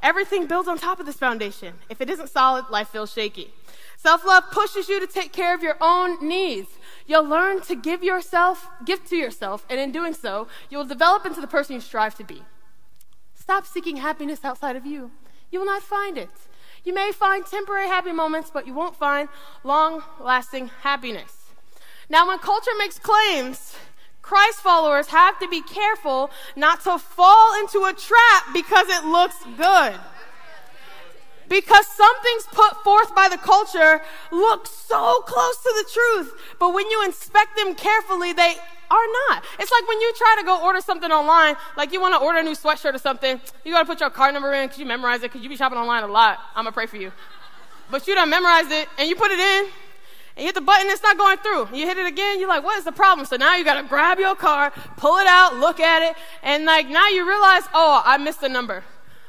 Everything 0.00 0.46
builds 0.46 0.68
on 0.68 0.78
top 0.78 1.00
of 1.00 1.06
this 1.06 1.16
foundation. 1.16 1.74
If 1.88 2.00
it 2.00 2.08
isn't 2.08 2.28
solid, 2.28 2.66
life 2.70 2.90
feels 2.90 3.12
shaky. 3.12 3.52
Self-love 3.96 4.44
pushes 4.52 4.88
you 4.88 5.00
to 5.00 5.08
take 5.08 5.32
care 5.32 5.56
of 5.56 5.62
your 5.64 5.76
own 5.80 6.24
needs. 6.24 6.68
You'll 7.08 7.24
learn 7.24 7.62
to 7.62 7.74
give 7.74 8.04
yourself, 8.04 8.68
give 8.84 9.04
to 9.06 9.16
yourself, 9.16 9.66
and 9.68 9.80
in 9.80 9.90
doing 9.90 10.14
so, 10.14 10.46
you 10.70 10.78
will 10.78 10.84
develop 10.84 11.26
into 11.26 11.40
the 11.40 11.48
person 11.48 11.74
you 11.74 11.80
strive 11.80 12.14
to 12.14 12.22
be. 12.22 12.44
Stop 13.44 13.66
seeking 13.66 13.98
happiness 13.98 14.42
outside 14.42 14.74
of 14.74 14.86
you. 14.86 15.10
You 15.50 15.58
will 15.58 15.66
not 15.66 15.82
find 15.82 16.16
it. 16.16 16.30
You 16.82 16.94
may 16.94 17.12
find 17.12 17.44
temporary 17.44 17.88
happy 17.88 18.10
moments, 18.10 18.50
but 18.50 18.66
you 18.66 18.72
won't 18.72 18.96
find 18.96 19.28
long 19.62 20.02
lasting 20.18 20.70
happiness. 20.80 21.50
Now, 22.08 22.26
when 22.26 22.38
culture 22.38 22.70
makes 22.78 22.98
claims, 22.98 23.76
Christ 24.22 24.60
followers 24.60 25.08
have 25.08 25.38
to 25.40 25.48
be 25.48 25.60
careful 25.60 26.30
not 26.56 26.84
to 26.84 26.98
fall 26.98 27.60
into 27.60 27.84
a 27.84 27.92
trap 27.92 28.44
because 28.54 28.88
it 28.88 29.04
looks 29.04 29.36
good. 29.58 30.00
Because 31.46 31.86
some 31.86 32.16
things 32.22 32.44
put 32.50 32.82
forth 32.82 33.14
by 33.14 33.28
the 33.28 33.36
culture 33.36 34.00
look 34.32 34.66
so 34.66 35.20
close 35.26 35.62
to 35.62 35.84
the 35.84 35.90
truth, 35.92 36.56
but 36.58 36.72
when 36.72 36.88
you 36.90 37.04
inspect 37.04 37.58
them 37.58 37.74
carefully, 37.74 38.32
they 38.32 38.54
are 38.94 39.12
not. 39.28 39.44
It's 39.58 39.70
like 39.70 39.88
when 39.88 40.00
you 40.00 40.12
try 40.16 40.36
to 40.40 40.44
go 40.44 40.62
order 40.62 40.80
something 40.80 41.10
online, 41.10 41.56
like 41.76 41.92
you 41.92 42.00
want 42.00 42.14
to 42.14 42.20
order 42.20 42.38
a 42.38 42.42
new 42.42 42.52
sweatshirt 42.52 42.94
or 42.94 42.98
something, 42.98 43.40
you 43.64 43.72
got 43.72 43.80
to 43.80 43.86
put 43.86 44.00
your 44.00 44.10
card 44.10 44.34
number 44.34 44.52
in 44.52 44.66
because 44.66 44.78
you 44.78 44.86
memorize 44.86 45.18
it 45.18 45.32
because 45.32 45.42
you 45.42 45.48
be 45.48 45.56
shopping 45.56 45.78
online 45.78 46.02
a 46.02 46.08
lot. 46.08 46.38
I'm 46.54 46.64
going 46.64 46.72
to 46.72 46.74
pray 46.74 46.86
for 46.86 46.96
you. 46.96 47.12
But 47.90 48.06
you 48.06 48.14
don't 48.14 48.30
memorize 48.30 48.70
it 48.70 48.88
and 48.98 49.08
you 49.08 49.16
put 49.16 49.30
it 49.30 49.38
in 49.38 49.66
and 50.36 50.42
you 50.42 50.46
hit 50.46 50.54
the 50.54 50.60
button, 50.60 50.88
it's 50.88 51.02
not 51.02 51.16
going 51.16 51.38
through. 51.38 51.76
You 51.76 51.86
hit 51.86 51.96
it 51.96 52.06
again, 52.06 52.40
you're 52.40 52.48
like, 52.48 52.64
what 52.64 52.76
is 52.78 52.84
the 52.84 52.92
problem? 52.92 53.26
So 53.26 53.36
now 53.36 53.56
you 53.56 53.64
got 53.64 53.80
to 53.80 53.86
grab 53.86 54.18
your 54.18 54.34
card, 54.34 54.72
pull 54.96 55.18
it 55.18 55.26
out, 55.26 55.56
look 55.56 55.78
at 55.78 56.02
it, 56.02 56.16
and 56.42 56.64
like 56.64 56.88
now 56.88 57.08
you 57.08 57.26
realize, 57.26 57.62
oh, 57.72 58.02
I 58.04 58.16
missed 58.18 58.40
the 58.40 58.48
number. 58.48 58.82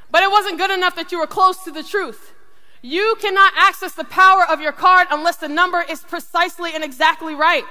But 0.10 0.24
it 0.24 0.32
wasn't 0.32 0.58
good 0.58 0.72
enough 0.72 0.96
that 0.96 1.12
you 1.12 1.20
were 1.20 1.28
close 1.28 1.64
to 1.66 1.72
the 1.72 1.84
truth. 1.84 2.34
You 2.82 3.16
cannot 3.20 3.54
access 3.58 3.94
the 3.94 4.04
power 4.04 4.46
of 4.48 4.62
your 4.62 4.72
card 4.72 5.08
unless 5.12 5.38
the 5.38 5.48
number 5.48 5.84
is 5.90 6.02
precisely 6.02 6.72
and 6.74 6.84
exactly 6.84 7.36
right. 7.36 7.64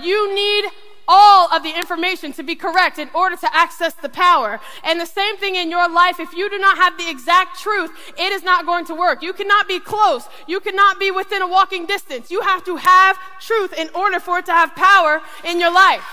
You 0.00 0.34
need 0.34 0.70
all 1.08 1.50
of 1.52 1.62
the 1.62 1.74
information 1.76 2.32
to 2.34 2.42
be 2.42 2.54
correct 2.54 2.98
in 2.98 3.08
order 3.14 3.34
to 3.36 3.56
access 3.56 3.94
the 3.94 4.08
power. 4.08 4.60
And 4.84 5.00
the 5.00 5.06
same 5.06 5.38
thing 5.38 5.56
in 5.56 5.70
your 5.70 5.88
life. 5.88 6.20
If 6.20 6.34
you 6.34 6.50
do 6.50 6.58
not 6.58 6.76
have 6.76 6.98
the 6.98 7.08
exact 7.08 7.58
truth, 7.58 7.90
it 8.18 8.30
is 8.30 8.42
not 8.42 8.66
going 8.66 8.84
to 8.86 8.94
work. 8.94 9.22
You 9.22 9.32
cannot 9.32 9.66
be 9.66 9.80
close. 9.80 10.28
You 10.46 10.60
cannot 10.60 11.00
be 11.00 11.10
within 11.10 11.40
a 11.42 11.48
walking 11.48 11.86
distance. 11.86 12.30
You 12.30 12.42
have 12.42 12.64
to 12.66 12.76
have 12.76 13.18
truth 13.40 13.72
in 13.72 13.88
order 13.94 14.20
for 14.20 14.38
it 14.38 14.46
to 14.46 14.52
have 14.52 14.76
power 14.76 15.22
in 15.44 15.58
your 15.58 15.72
life. 15.72 16.04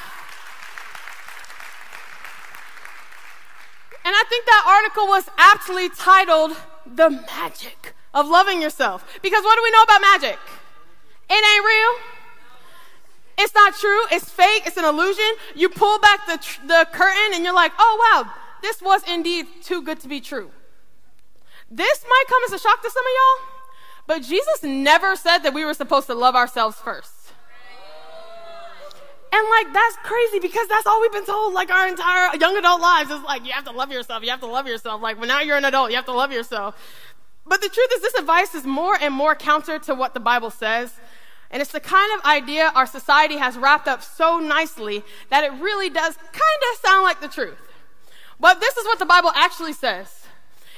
And 4.06 4.14
I 4.16 4.24
think 4.30 4.46
that 4.46 4.64
article 4.68 5.08
was 5.08 5.30
aptly 5.36 5.90
titled 5.90 6.56
The 6.86 7.10
Magic 7.10 7.96
of 8.14 8.28
Loving 8.28 8.62
Yourself. 8.62 9.04
Because 9.22 9.44
what 9.44 9.56
do 9.56 9.64
we 9.64 9.72
know 9.72 9.82
about 9.82 10.02
magic? 10.02 10.40
It 11.28 11.34
ain't 11.34 11.66
real. 11.66 12.15
It's 13.38 13.54
not 13.54 13.76
true. 13.76 14.02
It's 14.12 14.30
fake. 14.30 14.64
It's 14.66 14.78
an 14.78 14.86
illusion. 14.86 15.26
You 15.56 15.70
pull 15.70 16.00
back 16.00 16.26
the, 16.28 16.38
tr- 16.38 16.62
the 16.66 16.88
curtain 16.92 17.34
and 17.34 17.44
you're 17.44 17.54
like, 17.54 17.74
oh, 17.78 18.24
wow, 18.26 18.34
this 18.62 18.82
was 18.82 19.02
indeed 19.08 19.48
too 19.62 19.82
good 19.82 20.00
to 20.02 20.08
be 20.08 20.22
true. 20.22 20.52
This 21.70 22.06
might 22.08 22.24
come 22.30 22.42
as 22.46 22.54
a 22.54 22.60
shock 22.60 22.82
to 22.82 22.90
some 22.90 23.04
of 23.04 23.12
y'all, 23.12 23.48
but 24.08 24.20
Jesus 24.24 24.64
never 24.64 25.16
said 25.16 25.40
that 25.40 25.54
we 25.54 25.66
were 25.66 25.74
supposed 25.74 26.08
to 26.08 26.14
love 26.14 26.36
ourselves 26.36 26.78
first. 26.78 27.12
And 29.34 29.50
like, 29.50 29.74
that's 29.74 29.98
crazy 29.98 30.40
because 30.40 30.68
that's 30.70 30.88
all 30.88 31.02
we've 31.02 31.12
been 31.12 31.26
told 31.26 31.54
like 31.54 31.70
our 31.70 31.88
entire 31.88 32.38
young 32.38 32.56
adult 32.56 32.80
lives 32.80 33.12
is 33.12 33.22
like, 33.24 33.46
you 33.46 33.52
have 33.52 33.66
to 33.66 33.72
love 33.72 33.92
yourself. 33.92 34.24
You 34.24 34.30
have 34.30 34.40
to 34.40 34.46
love 34.46 34.66
yourself. 34.66 35.02
Like, 35.02 35.20
when 35.20 35.28
now 35.28 35.42
you're 35.42 35.58
an 35.58 35.66
adult, 35.66 35.90
you 35.90 35.98
have 35.98 36.06
to 36.06 36.14
love 36.14 36.32
yourself. 36.32 36.76
But 37.46 37.62
the 37.62 37.68
truth 37.68 37.90
is, 37.96 38.02
this 38.02 38.14
advice 38.14 38.56
is 38.56 38.64
more 38.64 38.98
and 39.00 39.14
more 39.14 39.36
counter 39.36 39.78
to 39.80 39.94
what 39.94 40.14
the 40.14 40.20
Bible 40.20 40.52
says. 40.52 40.94
And 41.52 41.62
it's 41.62 41.72
the 41.72 41.80
kind 41.80 42.12
of 42.18 42.26
idea 42.26 42.72
our 42.76 42.86
society 42.86 43.38
has 43.38 43.58
wrapped 43.58 43.88
up 43.88 44.04
so 44.04 44.40
nicely 44.40 45.04
that 45.30 45.44
it 45.44 45.52
really 45.54 45.90
does 45.90 46.18
kind 46.18 46.62
of 46.72 46.80
sound 46.84 47.04
like 47.04 47.22
the 47.22 47.28
truth. 47.28 47.58
But 48.40 48.60
this 48.60 48.76
is 48.78 48.86
what 48.86 49.00
the 49.00 49.06
Bible 49.06 49.32
actually 49.36 49.74
says. 49.74 50.26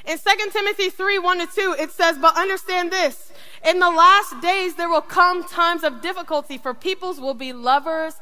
In 0.06 0.18
2 0.18 0.52
Timothy 0.52 0.90
3 0.90 1.20
1 1.20 1.40
to 1.40 1.48
2, 1.54 1.76
it 1.80 1.92
says, 1.92 2.18
But 2.18 2.38
understand 2.38 2.92
this 2.92 3.32
in 3.66 3.80
the 3.80 3.90
last 3.90 4.40
days 4.42 4.76
there 4.76 4.90
will 4.90 5.02
come 5.02 5.44
times 5.44 5.84
of 5.84 6.02
difficulty, 6.02 6.58
for 6.58 6.74
peoples 6.74 7.20
will 7.20 7.34
be 7.34 7.54
lovers 7.54 8.16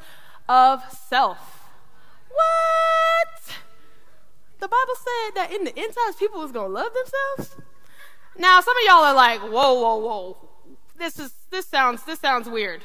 of 0.47 0.81
self. 0.91 1.69
What? 2.29 3.55
The 4.59 4.67
Bible 4.67 4.95
said 4.95 5.35
that 5.35 5.53
in 5.53 5.65
the 5.65 5.77
end 5.77 5.93
times 5.93 6.15
people 6.15 6.39
was 6.39 6.51
to 6.53 6.65
love 6.65 6.91
themselves? 6.93 7.55
Now, 8.37 8.59
some 8.61 8.75
of 8.75 8.83
y'all 8.85 9.03
are 9.03 9.13
like, 9.13 9.41
whoa, 9.41 9.73
whoa, 9.73 9.97
whoa. 9.97 10.37
This 10.97 11.19
is 11.19 11.33
this 11.55 11.65
sounds 11.65 12.03
this 12.03 12.19
sounds 12.19 12.49
weird. 12.49 12.81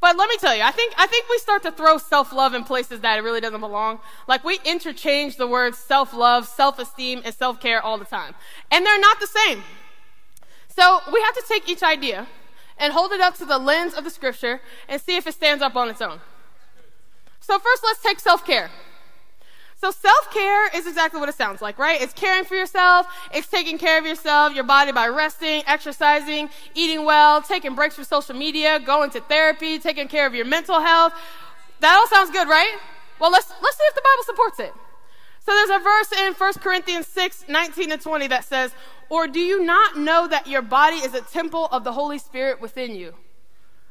But 0.00 0.16
let 0.16 0.28
me 0.28 0.36
tell 0.36 0.54
you, 0.54 0.62
I 0.62 0.70
think 0.70 0.94
I 0.96 1.06
think 1.06 1.28
we 1.28 1.38
start 1.38 1.62
to 1.64 1.72
throw 1.72 1.98
self-love 1.98 2.54
in 2.54 2.62
places 2.62 3.00
that 3.00 3.18
it 3.18 3.22
really 3.22 3.40
doesn't 3.40 3.60
belong. 3.60 3.98
Like 4.28 4.44
we 4.44 4.60
interchange 4.64 5.36
the 5.36 5.48
words 5.48 5.78
self-love, 5.78 6.46
self-esteem, 6.46 7.22
and 7.24 7.34
self-care 7.34 7.82
all 7.82 7.98
the 7.98 8.04
time. 8.04 8.34
And 8.70 8.86
they're 8.86 9.00
not 9.00 9.18
the 9.18 9.26
same. 9.26 9.64
So 10.68 11.00
we 11.12 11.20
have 11.22 11.34
to 11.34 11.44
take 11.48 11.68
each 11.68 11.82
idea 11.82 12.28
and 12.78 12.92
hold 12.92 13.12
it 13.12 13.20
up 13.20 13.34
to 13.38 13.44
the 13.44 13.58
lens 13.58 13.94
of 13.94 14.04
the 14.04 14.10
scripture 14.10 14.60
and 14.88 15.00
see 15.00 15.16
if 15.16 15.26
it 15.26 15.34
stands 15.34 15.62
up 15.62 15.74
on 15.74 15.88
its 15.88 16.00
own. 16.00 16.20
So 17.40 17.58
first 17.58 17.82
let's 17.82 18.02
take 18.02 18.20
self-care. 18.20 18.70
So 19.84 19.90
self 19.90 20.30
care 20.32 20.74
is 20.74 20.86
exactly 20.86 21.20
what 21.20 21.28
it 21.28 21.34
sounds 21.34 21.60
like, 21.60 21.78
right? 21.78 22.00
It's 22.00 22.14
caring 22.14 22.46
for 22.46 22.54
yourself. 22.54 23.06
It's 23.34 23.46
taking 23.46 23.76
care 23.76 23.98
of 23.98 24.06
yourself, 24.06 24.54
your 24.54 24.64
body 24.64 24.92
by 24.92 25.08
resting, 25.08 25.62
exercising, 25.66 26.48
eating 26.74 27.04
well, 27.04 27.42
taking 27.42 27.74
breaks 27.74 27.94
from 27.94 28.04
social 28.04 28.34
media, 28.34 28.80
going 28.80 29.10
to 29.10 29.20
therapy, 29.20 29.78
taking 29.78 30.08
care 30.08 30.26
of 30.26 30.34
your 30.34 30.46
mental 30.46 30.80
health. 30.80 31.12
That 31.80 31.94
all 31.96 32.06
sounds 32.06 32.30
good, 32.30 32.48
right? 32.48 32.78
Well, 33.20 33.30
let's, 33.30 33.52
let's 33.62 33.76
see 33.76 33.84
if 33.84 33.94
the 33.94 34.00
Bible 34.02 34.24
supports 34.24 34.60
it. 34.60 34.72
So 35.40 35.52
there's 35.52 35.78
a 35.78 35.84
verse 35.84 36.12
in 36.12 36.32
1 36.32 36.52
Corinthians 36.62 37.06
6, 37.08 37.44
19 37.50 37.92
and 37.92 38.00
20 38.00 38.26
that 38.28 38.44
says, 38.44 38.72
Or 39.10 39.28
do 39.28 39.38
you 39.38 39.62
not 39.62 39.98
know 39.98 40.26
that 40.28 40.46
your 40.46 40.62
body 40.62 40.96
is 40.96 41.12
a 41.12 41.20
temple 41.20 41.66
of 41.70 41.84
the 41.84 41.92
Holy 41.92 42.16
Spirit 42.16 42.58
within 42.58 42.94
you, 42.94 43.12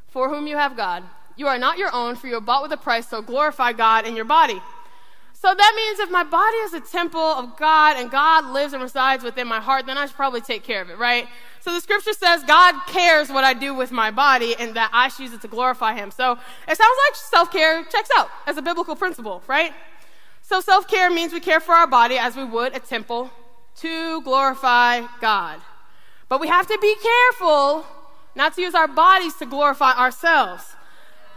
for 0.07 0.27
whom 0.29 0.47
you 0.47 0.57
have 0.57 0.75
God? 0.75 1.03
You 1.37 1.45
are 1.49 1.59
not 1.59 1.77
your 1.77 1.93
own, 1.93 2.15
for 2.15 2.25
you 2.25 2.37
are 2.37 2.41
bought 2.41 2.63
with 2.63 2.71
a 2.71 2.77
price, 2.77 3.07
so 3.07 3.21
glorify 3.21 3.73
God 3.73 4.07
in 4.07 4.15
your 4.15 4.25
body. 4.25 4.59
So 5.43 5.53
that 5.53 5.73
means 5.75 5.99
if 5.99 6.09
my 6.09 6.23
body 6.23 6.55
is 6.59 6.73
a 6.73 6.79
temple 6.79 7.19
of 7.19 7.57
God 7.57 7.97
and 7.97 8.09
God 8.09 8.45
lives 8.53 8.71
and 8.71 8.81
resides 8.81 9.25
within 9.25 9.45
my 9.45 9.59
heart, 9.59 9.85
then 9.85 9.97
I 9.97 10.05
should 10.05 10.15
probably 10.15 10.39
take 10.39 10.63
care 10.63 10.81
of 10.81 10.89
it, 10.89 10.97
right? 10.97 11.27
So 11.59 11.73
the 11.73 11.81
scripture 11.81 12.13
says 12.13 12.45
God 12.45 12.75
cares 12.87 13.27
what 13.27 13.43
I 13.43 13.53
do 13.53 13.73
with 13.73 13.91
my 13.91 14.09
body 14.09 14.55
and 14.57 14.73
that 14.77 14.89
I 14.93 15.09
should 15.09 15.23
use 15.23 15.33
it 15.33 15.41
to 15.41 15.49
glorify 15.49 15.95
Him. 15.95 16.11
So 16.11 16.31
it 16.31 16.77
sounds 16.77 16.97
like 17.09 17.15
self 17.15 17.51
care 17.51 17.83
checks 17.83 18.07
out 18.17 18.29
as 18.47 18.55
a 18.55 18.61
biblical 18.61 18.95
principle, 18.95 19.43
right? 19.45 19.73
So 20.43 20.61
self 20.61 20.87
care 20.87 21.11
means 21.11 21.33
we 21.33 21.41
care 21.41 21.59
for 21.59 21.75
our 21.75 21.87
body 21.87 22.17
as 22.17 22.37
we 22.37 22.45
would 22.45 22.73
a 22.73 22.79
temple 22.79 23.29
to 23.81 24.21
glorify 24.21 25.01
God. 25.19 25.59
But 26.29 26.39
we 26.39 26.47
have 26.47 26.67
to 26.67 26.77
be 26.81 26.95
careful 26.95 27.85
not 28.33 28.55
to 28.55 28.61
use 28.61 28.75
our 28.75 28.87
bodies 28.87 29.33
to 29.39 29.45
glorify 29.45 29.91
ourselves. 29.91 30.63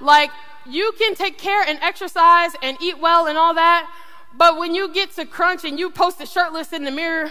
Like, 0.00 0.30
you 0.68 0.92
can 0.98 1.14
take 1.14 1.38
care 1.38 1.62
and 1.62 1.78
exercise 1.82 2.52
and 2.62 2.76
eat 2.80 2.98
well 2.98 3.26
and 3.26 3.38
all 3.38 3.54
that, 3.54 3.90
but 4.36 4.58
when 4.58 4.74
you 4.74 4.92
get 4.92 5.12
to 5.16 5.24
crunch 5.24 5.64
and 5.64 5.78
you 5.78 5.90
post 5.90 6.20
it 6.20 6.28
shirtless 6.28 6.72
in 6.72 6.84
the 6.84 6.90
mirror, 6.90 7.30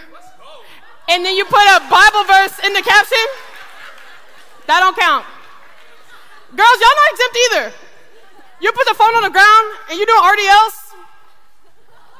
and 1.08 1.24
then 1.24 1.36
you 1.36 1.44
put 1.44 1.62
a 1.62 1.80
Bible 1.88 2.24
verse 2.24 2.58
in 2.64 2.72
the 2.72 2.82
caption, 2.82 3.24
that 4.66 4.80
don't 4.80 4.96
count. 4.96 5.24
Girls, 6.50 6.78
y'all 6.80 6.98
not 6.98 7.12
exempt 7.12 7.36
either. 7.46 7.66
You 8.60 8.72
put 8.72 8.88
the 8.88 8.94
phone 8.94 9.14
on 9.14 9.22
the 9.22 9.30
ground 9.30 9.66
and 9.90 9.98
you 9.98 10.06
doing 10.06 10.22
RDLs, 10.22 10.96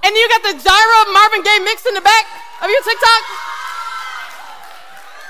and 0.04 0.14
then 0.14 0.16
you 0.16 0.28
got 0.28 0.42
the 0.42 0.54
Gyra 0.60 0.98
Marvin 1.12 1.42
Gaye 1.42 1.64
mix 1.64 1.86
in 1.86 1.94
the 1.94 2.04
back 2.04 2.26
of 2.62 2.70
your 2.70 2.82
TikTok. 2.82 3.22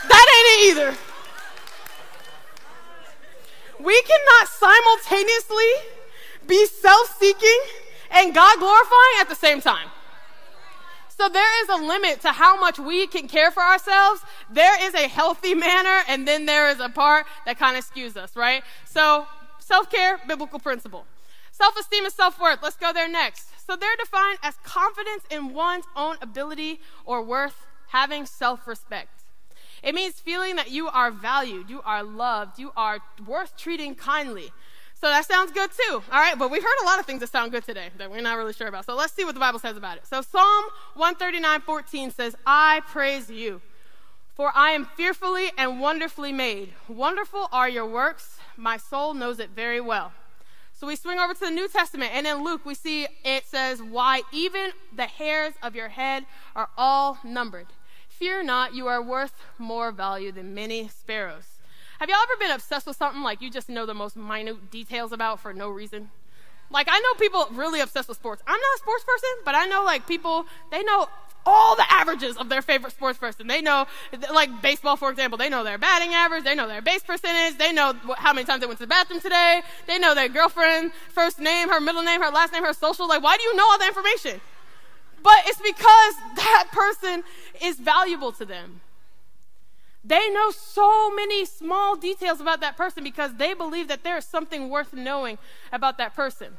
That 0.08 0.26
ain't 0.26 0.48
it 0.50 0.60
either. 0.70 1.05
We 3.86 4.02
cannot 4.02 4.48
simultaneously 4.48 5.72
be 6.48 6.66
self 6.66 7.16
seeking 7.20 7.60
and 8.10 8.34
God 8.34 8.58
glorifying 8.58 9.16
at 9.20 9.28
the 9.28 9.36
same 9.36 9.60
time. 9.60 9.88
So 11.08 11.28
there 11.28 11.62
is 11.62 11.68
a 11.68 11.76
limit 11.86 12.20
to 12.22 12.32
how 12.32 12.58
much 12.58 12.80
we 12.80 13.06
can 13.06 13.28
care 13.28 13.52
for 13.52 13.62
ourselves. 13.62 14.22
There 14.50 14.84
is 14.84 14.92
a 14.94 15.06
healthy 15.06 15.54
manner, 15.54 16.02
and 16.08 16.26
then 16.26 16.46
there 16.46 16.68
is 16.68 16.80
a 16.80 16.88
part 16.88 17.26
that 17.46 17.58
kind 17.58 17.76
of 17.76 17.88
skews 17.88 18.16
us, 18.16 18.34
right? 18.34 18.64
So 18.84 19.28
self 19.60 19.88
care, 19.88 20.18
biblical 20.26 20.58
principle. 20.58 21.06
Self 21.52 21.78
esteem 21.78 22.04
and 22.04 22.12
self 22.12 22.40
worth. 22.40 22.58
Let's 22.64 22.76
go 22.76 22.92
there 22.92 23.08
next. 23.08 23.48
So 23.64 23.76
they're 23.76 23.96
defined 23.98 24.38
as 24.42 24.56
confidence 24.64 25.22
in 25.30 25.54
one's 25.54 25.84
own 25.94 26.16
ability 26.20 26.80
or 27.04 27.22
worth, 27.22 27.66
having 27.90 28.26
self 28.26 28.66
respect. 28.66 29.15
It 29.86 29.94
means 29.94 30.14
feeling 30.14 30.56
that 30.56 30.72
you 30.72 30.88
are 30.88 31.12
valued, 31.12 31.70
you 31.70 31.80
are 31.84 32.02
loved, 32.02 32.58
you 32.58 32.72
are 32.76 32.98
worth 33.24 33.56
treating 33.56 33.94
kindly. 33.94 34.50
So 35.00 35.06
that 35.06 35.26
sounds 35.26 35.52
good 35.52 35.70
too. 35.70 36.02
All 36.10 36.20
right, 36.20 36.36
but 36.36 36.50
we've 36.50 36.62
heard 36.62 36.82
a 36.82 36.84
lot 36.86 36.98
of 36.98 37.06
things 37.06 37.20
that 37.20 37.28
sound 37.28 37.52
good 37.52 37.62
today 37.62 37.90
that 37.96 38.10
we're 38.10 38.20
not 38.20 38.36
really 38.36 38.52
sure 38.52 38.66
about. 38.66 38.84
So 38.84 38.96
let's 38.96 39.12
see 39.12 39.24
what 39.24 39.34
the 39.34 39.40
Bible 39.40 39.60
says 39.60 39.76
about 39.76 39.98
it. 39.98 40.06
So 40.08 40.22
Psalm 40.22 40.64
139:14 40.96 42.10
says, 42.10 42.34
"I 42.44 42.82
praise 42.88 43.30
you, 43.30 43.62
for 44.34 44.50
I 44.56 44.72
am 44.72 44.86
fearfully 44.86 45.52
and 45.56 45.80
wonderfully 45.80 46.32
made. 46.32 46.74
Wonderful 46.88 47.48
are 47.52 47.68
your 47.68 47.86
works. 47.86 48.38
My 48.56 48.78
soul 48.78 49.14
knows 49.14 49.38
it 49.38 49.50
very 49.50 49.80
well." 49.80 50.12
So 50.72 50.88
we 50.88 50.96
swing 50.96 51.20
over 51.20 51.32
to 51.32 51.40
the 51.40 51.50
New 51.52 51.68
Testament, 51.68 52.10
and 52.12 52.26
in 52.26 52.42
Luke 52.42 52.62
we 52.64 52.74
see 52.74 53.06
it 53.22 53.46
says, 53.46 53.80
"Why 53.80 54.22
even 54.32 54.72
the 54.92 55.06
hairs 55.06 55.54
of 55.62 55.76
your 55.76 55.90
head 55.90 56.26
are 56.56 56.70
all 56.76 57.20
numbered." 57.22 57.68
Fear 58.18 58.44
not, 58.44 58.74
you 58.74 58.86
are 58.86 59.02
worth 59.02 59.34
more 59.58 59.92
value 59.92 60.32
than 60.32 60.54
many 60.54 60.88
sparrows. 60.88 61.58
Have 62.00 62.08
y'all 62.08 62.16
ever 62.22 62.38
been 62.38 62.50
obsessed 62.50 62.86
with 62.86 62.96
something 62.96 63.22
like 63.22 63.42
you 63.42 63.50
just 63.50 63.68
know 63.68 63.84
the 63.84 63.92
most 63.92 64.16
minute 64.16 64.70
details 64.70 65.12
about 65.12 65.38
for 65.38 65.52
no 65.52 65.68
reason? 65.68 66.08
Like, 66.70 66.88
I 66.90 66.98
know 66.98 67.12
people 67.18 67.46
really 67.52 67.80
obsessed 67.80 68.08
with 68.08 68.16
sports. 68.16 68.42
I'm 68.46 68.58
not 68.58 68.76
a 68.76 68.78
sports 68.78 69.04
person, 69.04 69.28
but 69.44 69.54
I 69.54 69.66
know, 69.66 69.84
like, 69.84 70.08
people, 70.08 70.46
they 70.70 70.82
know 70.82 71.10
all 71.44 71.76
the 71.76 71.84
averages 71.92 72.38
of 72.38 72.48
their 72.48 72.62
favorite 72.62 72.94
sports 72.94 73.18
person. 73.18 73.48
They 73.48 73.60
know, 73.60 73.86
like, 74.32 74.62
baseball, 74.62 74.96
for 74.96 75.10
example, 75.10 75.36
they 75.36 75.50
know 75.50 75.62
their 75.62 75.76
batting 75.76 76.14
average, 76.14 76.44
they 76.44 76.54
know 76.54 76.66
their 76.66 76.80
base 76.80 77.02
percentage, 77.02 77.58
they 77.58 77.70
know 77.70 77.92
how 78.16 78.32
many 78.32 78.46
times 78.46 78.62
they 78.62 78.66
went 78.66 78.78
to 78.78 78.84
the 78.84 78.88
bathroom 78.88 79.20
today, 79.20 79.60
they 79.86 79.98
know 79.98 80.14
their 80.14 80.30
girlfriend, 80.30 80.90
first 81.10 81.38
name, 81.38 81.68
her 81.68 81.80
middle 81.80 82.02
name, 82.02 82.22
her 82.22 82.30
last 82.30 82.54
name, 82.54 82.64
her 82.64 82.72
social. 82.72 83.06
Like, 83.06 83.22
why 83.22 83.36
do 83.36 83.42
you 83.42 83.54
know 83.54 83.64
all 83.70 83.78
that 83.78 83.88
information? 83.88 84.40
But 85.26 85.38
it's 85.46 85.60
because 85.60 86.14
that 86.36 86.68
person 86.70 87.24
is 87.60 87.80
valuable 87.80 88.30
to 88.30 88.44
them. 88.44 88.80
They 90.04 90.30
know 90.30 90.52
so 90.52 91.12
many 91.12 91.44
small 91.44 91.96
details 91.96 92.40
about 92.40 92.60
that 92.60 92.76
person 92.76 93.02
because 93.02 93.34
they 93.34 93.52
believe 93.52 93.88
that 93.88 94.04
there 94.04 94.16
is 94.16 94.24
something 94.24 94.68
worth 94.68 94.92
knowing 94.92 95.38
about 95.72 95.98
that 95.98 96.14
person. 96.14 96.58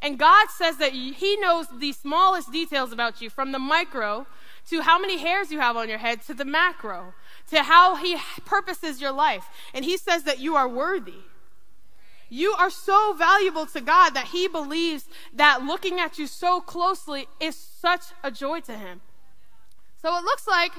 And 0.00 0.20
God 0.20 0.50
says 0.50 0.76
that 0.76 0.92
He 0.92 1.36
knows 1.38 1.66
the 1.80 1.90
smallest 1.90 2.52
details 2.52 2.92
about 2.92 3.20
you, 3.20 3.28
from 3.28 3.50
the 3.50 3.58
micro 3.58 4.28
to 4.68 4.82
how 4.82 5.00
many 5.00 5.18
hairs 5.18 5.50
you 5.50 5.58
have 5.58 5.76
on 5.76 5.88
your 5.88 5.98
head 5.98 6.22
to 6.28 6.34
the 6.34 6.44
macro, 6.44 7.12
to 7.50 7.64
how 7.64 7.96
He 7.96 8.16
purposes 8.44 9.00
your 9.00 9.10
life. 9.10 9.48
And 9.74 9.84
He 9.84 9.96
says 9.96 10.22
that 10.22 10.38
you 10.38 10.54
are 10.54 10.68
worthy. 10.68 11.24
You 12.28 12.52
are 12.52 12.70
so 12.70 13.14
valuable 13.14 13.66
to 13.66 13.80
God 13.80 14.10
that 14.10 14.28
He 14.28 14.48
believes 14.48 15.08
that 15.32 15.62
looking 15.62 16.00
at 16.00 16.18
you 16.18 16.26
so 16.26 16.60
closely 16.60 17.28
is 17.40 17.56
such 17.56 18.02
a 18.22 18.30
joy 18.30 18.60
to 18.60 18.76
Him. 18.76 19.00
So 20.02 20.16
it 20.16 20.24
looks 20.24 20.46
like 20.46 20.72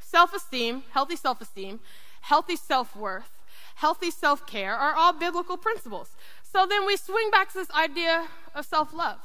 self 0.00 0.34
esteem, 0.34 0.84
healthy 0.90 1.16
self 1.16 1.40
esteem, 1.40 1.80
healthy 2.22 2.56
self 2.56 2.96
worth, 2.96 3.30
healthy 3.76 4.10
self 4.10 4.46
care 4.46 4.74
are 4.74 4.94
all 4.94 5.12
biblical 5.12 5.56
principles. 5.56 6.10
So 6.42 6.66
then 6.66 6.86
we 6.86 6.96
swing 6.96 7.30
back 7.30 7.48
to 7.52 7.58
this 7.58 7.70
idea 7.72 8.28
of 8.54 8.64
self 8.64 8.94
love. 8.94 9.18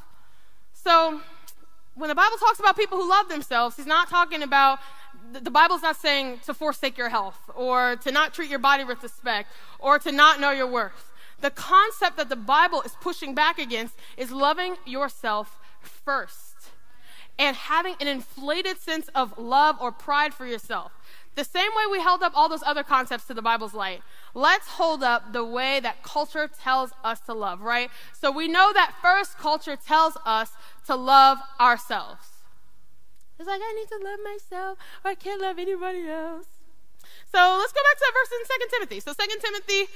So 0.74 1.21
when 1.95 2.09
the 2.09 2.15
Bible 2.15 2.38
talks 2.38 2.59
about 2.59 2.75
people 2.75 2.98
who 2.98 3.09
love 3.09 3.29
themselves, 3.29 3.77
He's 3.77 3.86
not 3.86 4.09
talking 4.09 4.41
about 4.41 4.79
the 5.31 5.51
Bible's 5.51 5.81
not 5.81 5.95
saying 5.95 6.39
to 6.45 6.53
forsake 6.53 6.98
your 6.98 7.09
health 7.09 7.39
or 7.55 7.98
to 7.98 8.12
not 8.12 8.33
treat 8.33 8.50
your 8.50 8.59
body 8.59 8.83
with 8.83 9.03
respect 9.03 9.50
or 9.79 10.00
to 10.00 10.12
not 10.12 10.39
know 10.39 10.51
your 10.51 10.67
worth. 10.67 11.12
The 11.41 11.51
concept 11.51 12.17
that 12.17 12.29
the 12.29 12.36
Bible 12.36 12.81
is 12.81 12.96
pushing 13.00 13.34
back 13.34 13.60
against 13.60 13.96
is 14.17 14.31
loving 14.31 14.75
yourself 14.86 15.58
first 15.81 16.72
and 17.38 17.55
having 17.55 17.96
an 18.01 18.08
inflated 18.08 18.79
sense 18.79 19.08
of 19.15 19.38
love 19.38 19.77
or 19.79 19.91
pride 19.91 20.34
for 20.34 20.46
yourself. 20.46 20.91
The 21.36 21.46
same 21.46 21.72
way 21.77 21.84
we 21.89 22.01
held 22.01 22.22
up 22.22 22.34
all 22.36 22.50
those 22.50 22.63
other 22.63 22.84
concepts 22.84 23.25
to 23.27 23.34
the 23.34 23.41
Bible's 23.41 23.74
light, 23.74 24.01
let's 24.34 24.67
hold 24.67 25.03
up 25.03 25.31
the 25.31 25.46
way 25.46 25.79
that 25.79 26.03
culture 26.03 26.50
tells 26.50 26.91
us 27.01 27.22
to 27.22 27.34
love, 27.34 27.62
right? 27.62 27.89
So 28.12 28.29
we 28.29 28.50
know 28.50 28.74
that 28.74 28.93
first 29.01 29.38
culture 29.38 29.77
tells 29.77 30.17
us 30.25 30.51
to 30.88 30.96
love 30.96 31.38
ourselves. 31.58 32.27
It's 33.39 33.48
like, 33.48 33.62
I 33.63 33.74
need 33.74 33.88
to 33.88 34.03
love 34.03 34.19
myself 34.22 34.77
or 35.05 35.12
I 35.12 35.15
can't 35.15 35.41
love 35.41 35.58
anybody 35.58 36.10
else. 36.10 36.48
So 37.31 37.58
let's 37.60 37.72
go 37.72 37.79
back 37.84 37.98
to 37.98 38.05
that 38.05 38.13
verse 38.13 38.31
in 38.34 38.60
2 38.60 38.75
Timothy. 38.75 39.00
So 39.00 39.13
2 39.13 39.39
Timothy 39.39 39.91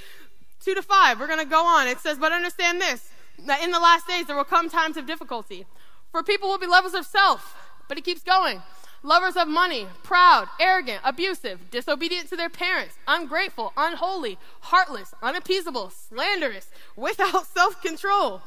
2 0.64 0.76
to 0.76 0.82
5, 0.82 1.20
we're 1.20 1.28
going 1.28 1.40
to 1.40 1.46
go 1.46 1.66
on. 1.66 1.88
It 1.88 2.00
says, 2.00 2.18
But 2.18 2.32
understand 2.32 2.80
this, 2.80 3.10
that 3.46 3.64
in 3.64 3.72
the 3.72 3.80
last 3.80 4.08
days 4.08 4.28
there 4.28 4.36
will 4.36 4.44
come 4.44 4.70
times 4.70 4.98
of 4.98 5.06
difficulty. 5.06 5.66
For 6.12 6.24
people 6.24 6.50
will 6.50 6.60
be 6.60 6.68
lovers 6.68 6.94
of 6.94 7.06
self. 7.06 7.56
But 7.88 7.98
he 7.98 8.02
keeps 8.02 8.24
going. 8.24 8.62
Lovers 9.06 9.36
of 9.36 9.50
money, 9.50 9.88
proud, 10.02 10.48
arrogant, 10.60 11.02
abusive, 11.04 11.70
disobedient 11.70 12.30
to 12.30 12.38
their 12.38 12.50
parents, 12.50 12.96
ungrateful, 13.06 13.74
unholy, 13.76 14.38
heartless, 14.62 15.14
unappeasable, 15.22 15.90
slanderous, 15.90 16.70
without 16.96 17.46
self 17.54 17.82
control. 17.82 18.42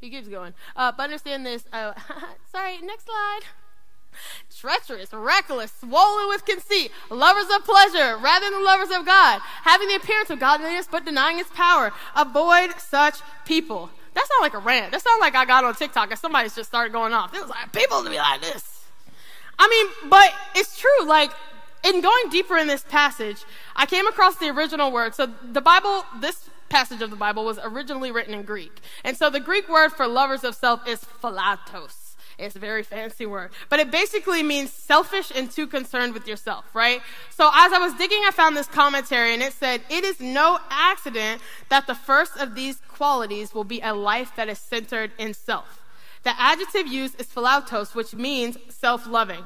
He 0.00 0.10
keeps 0.10 0.26
going. 0.26 0.54
Uh, 0.74 0.90
but 0.96 1.04
understand 1.04 1.46
this. 1.46 1.64
Uh, 1.72 1.92
sorry, 2.52 2.78
next 2.82 3.04
slide 3.04 3.42
treacherous, 4.56 5.12
reckless, 5.12 5.72
swollen 5.80 6.28
with 6.28 6.44
conceit, 6.44 6.90
lovers 7.10 7.46
of 7.54 7.64
pleasure 7.64 8.16
rather 8.18 8.50
than 8.50 8.64
lovers 8.64 8.90
of 8.90 9.04
God, 9.06 9.40
having 9.62 9.88
the 9.88 9.96
appearance 9.96 10.30
of 10.30 10.38
godliness 10.38 10.88
but 10.90 11.04
denying 11.04 11.38
its 11.38 11.50
power. 11.50 11.92
Avoid 12.16 12.78
such 12.78 13.20
people. 13.44 13.90
That 14.14 14.26
sounds 14.26 14.42
like 14.42 14.54
a 14.54 14.58
rant. 14.58 14.92
That 14.92 15.02
sounds 15.02 15.20
like 15.20 15.34
I 15.34 15.44
got 15.44 15.64
on 15.64 15.74
TikTok 15.74 16.10
and 16.10 16.18
somebody's 16.18 16.54
just 16.54 16.68
started 16.68 16.92
going 16.92 17.12
off. 17.12 17.34
It 17.34 17.40
was 17.40 17.50
like, 17.50 17.72
people 17.72 18.02
to 18.04 18.10
be 18.10 18.16
like 18.16 18.40
this. 18.40 18.84
I 19.58 19.68
mean, 19.68 20.10
but 20.10 20.32
it's 20.54 20.78
true. 20.78 21.06
Like, 21.06 21.30
in 21.84 22.00
going 22.00 22.28
deeper 22.30 22.56
in 22.56 22.66
this 22.66 22.82
passage, 22.82 23.44
I 23.74 23.86
came 23.86 24.06
across 24.06 24.36
the 24.36 24.48
original 24.50 24.92
word. 24.92 25.14
So 25.14 25.28
the 25.42 25.60
Bible, 25.60 26.04
this 26.20 26.48
passage 26.68 27.02
of 27.02 27.10
the 27.10 27.16
Bible 27.16 27.44
was 27.44 27.58
originally 27.62 28.10
written 28.10 28.34
in 28.34 28.42
Greek. 28.42 28.80
And 29.04 29.16
so 29.16 29.30
the 29.30 29.40
Greek 29.40 29.68
word 29.68 29.90
for 29.90 30.06
lovers 30.06 30.44
of 30.44 30.54
self 30.54 30.86
is 30.86 31.00
philautos. 31.00 32.01
It's 32.42 32.56
a 32.56 32.58
very 32.58 32.82
fancy 32.82 33.26
word, 33.26 33.50
but 33.68 33.80
it 33.80 33.90
basically 33.90 34.42
means 34.42 34.72
selfish 34.72 35.32
and 35.34 35.50
too 35.50 35.66
concerned 35.66 36.14
with 36.14 36.26
yourself, 36.26 36.64
right? 36.74 37.00
So 37.30 37.50
as 37.54 37.72
I 37.72 37.78
was 37.78 37.94
digging, 37.94 38.22
I 38.26 38.30
found 38.30 38.56
this 38.56 38.66
commentary 38.66 39.32
and 39.32 39.42
it 39.42 39.52
said, 39.52 39.82
It 39.88 40.04
is 40.04 40.20
no 40.20 40.58
accident 40.70 41.40
that 41.68 41.86
the 41.86 41.94
first 41.94 42.36
of 42.36 42.54
these 42.54 42.76
qualities 42.88 43.54
will 43.54 43.64
be 43.64 43.80
a 43.80 43.94
life 43.94 44.32
that 44.36 44.48
is 44.48 44.58
centered 44.58 45.12
in 45.18 45.34
self. 45.34 45.80
The 46.22 46.40
adjective 46.40 46.86
used 46.86 47.20
is 47.20 47.26
philautos, 47.26 47.94
which 47.94 48.14
means 48.14 48.56
self 48.68 49.06
loving. 49.06 49.44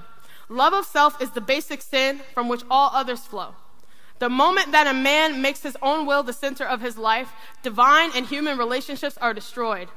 Love 0.49 0.75
of 0.75 0.87
self 0.87 1.21
is 1.21 1.31
the 1.31 1.41
basic 1.41 1.83
sin 1.83 2.21
from 2.35 2.49
which 2.49 2.63
all 2.71 2.91
others 2.93 3.21
flow. 3.21 3.55
The 4.19 4.29
moment 4.31 4.73
that 4.73 4.87
a 4.87 4.95
man 4.95 5.43
makes 5.43 5.63
his 5.63 5.77
own 5.83 6.07
will 6.07 6.23
the 6.23 6.33
center 6.33 6.65
of 6.65 6.81
his 6.81 6.97
life, 6.97 7.33
divine 7.63 8.11
and 8.15 8.27
human 8.27 8.57
relationships 8.57 9.19
are 9.19 9.35
destroyed. 9.35 9.89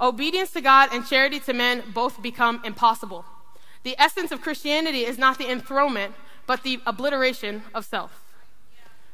Obedience 0.00 0.50
to 0.52 0.60
God 0.60 0.90
and 0.92 1.06
charity 1.06 1.40
to 1.40 1.52
men 1.52 1.82
both 1.92 2.22
become 2.22 2.62
impossible. 2.64 3.24
The 3.82 3.96
essence 3.98 4.32
of 4.32 4.40
Christianity 4.40 5.04
is 5.04 5.18
not 5.18 5.38
the 5.38 5.50
enthronement, 5.50 6.14
but 6.46 6.62
the 6.62 6.80
obliteration 6.86 7.62
of 7.74 7.84
self. 7.84 8.22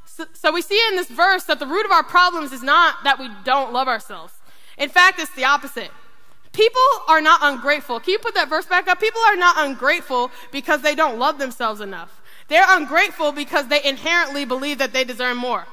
So, 0.05 0.25
so, 0.33 0.53
we 0.53 0.63
see 0.63 0.81
in 0.89 0.97
this 0.97 1.09
verse 1.09 1.45
that 1.45 1.59
the 1.59 1.67
root 1.67 1.85
of 1.85 1.91
our 1.91 2.03
problems 2.03 2.53
is 2.53 2.63
not 2.63 3.05
that 3.05 3.19
we 3.19 3.29
don't 3.45 3.73
love 3.73 3.89
ourselves. 3.89 4.33
In 4.79 4.89
fact, 4.89 5.21
it's 5.21 5.35
the 5.35 5.45
opposite. 5.45 5.91
People 6.53 6.81
are 7.07 7.21
not 7.21 7.41
ungrateful. 7.43 8.01
Can 8.01 8.13
you 8.13 8.19
put 8.19 8.35
that 8.35 8.49
verse 8.49 8.65
back 8.65 8.89
up? 8.89 8.99
People 8.99 9.21
are 9.27 9.37
not 9.37 9.57
ungrateful 9.59 10.31
because 10.53 10.81
they 10.81 10.95
don't 10.95 11.19
love 11.19 11.39
themselves 11.39 11.83
enough. 11.83 12.23
They're 12.49 12.65
ungrateful 12.67 13.33
because 13.33 13.67
they 13.67 13.85
inherently 13.85 14.47
believe 14.47 14.79
that 14.79 14.95
they 14.95 15.05
deserve 15.05 15.37
more. 15.37 15.67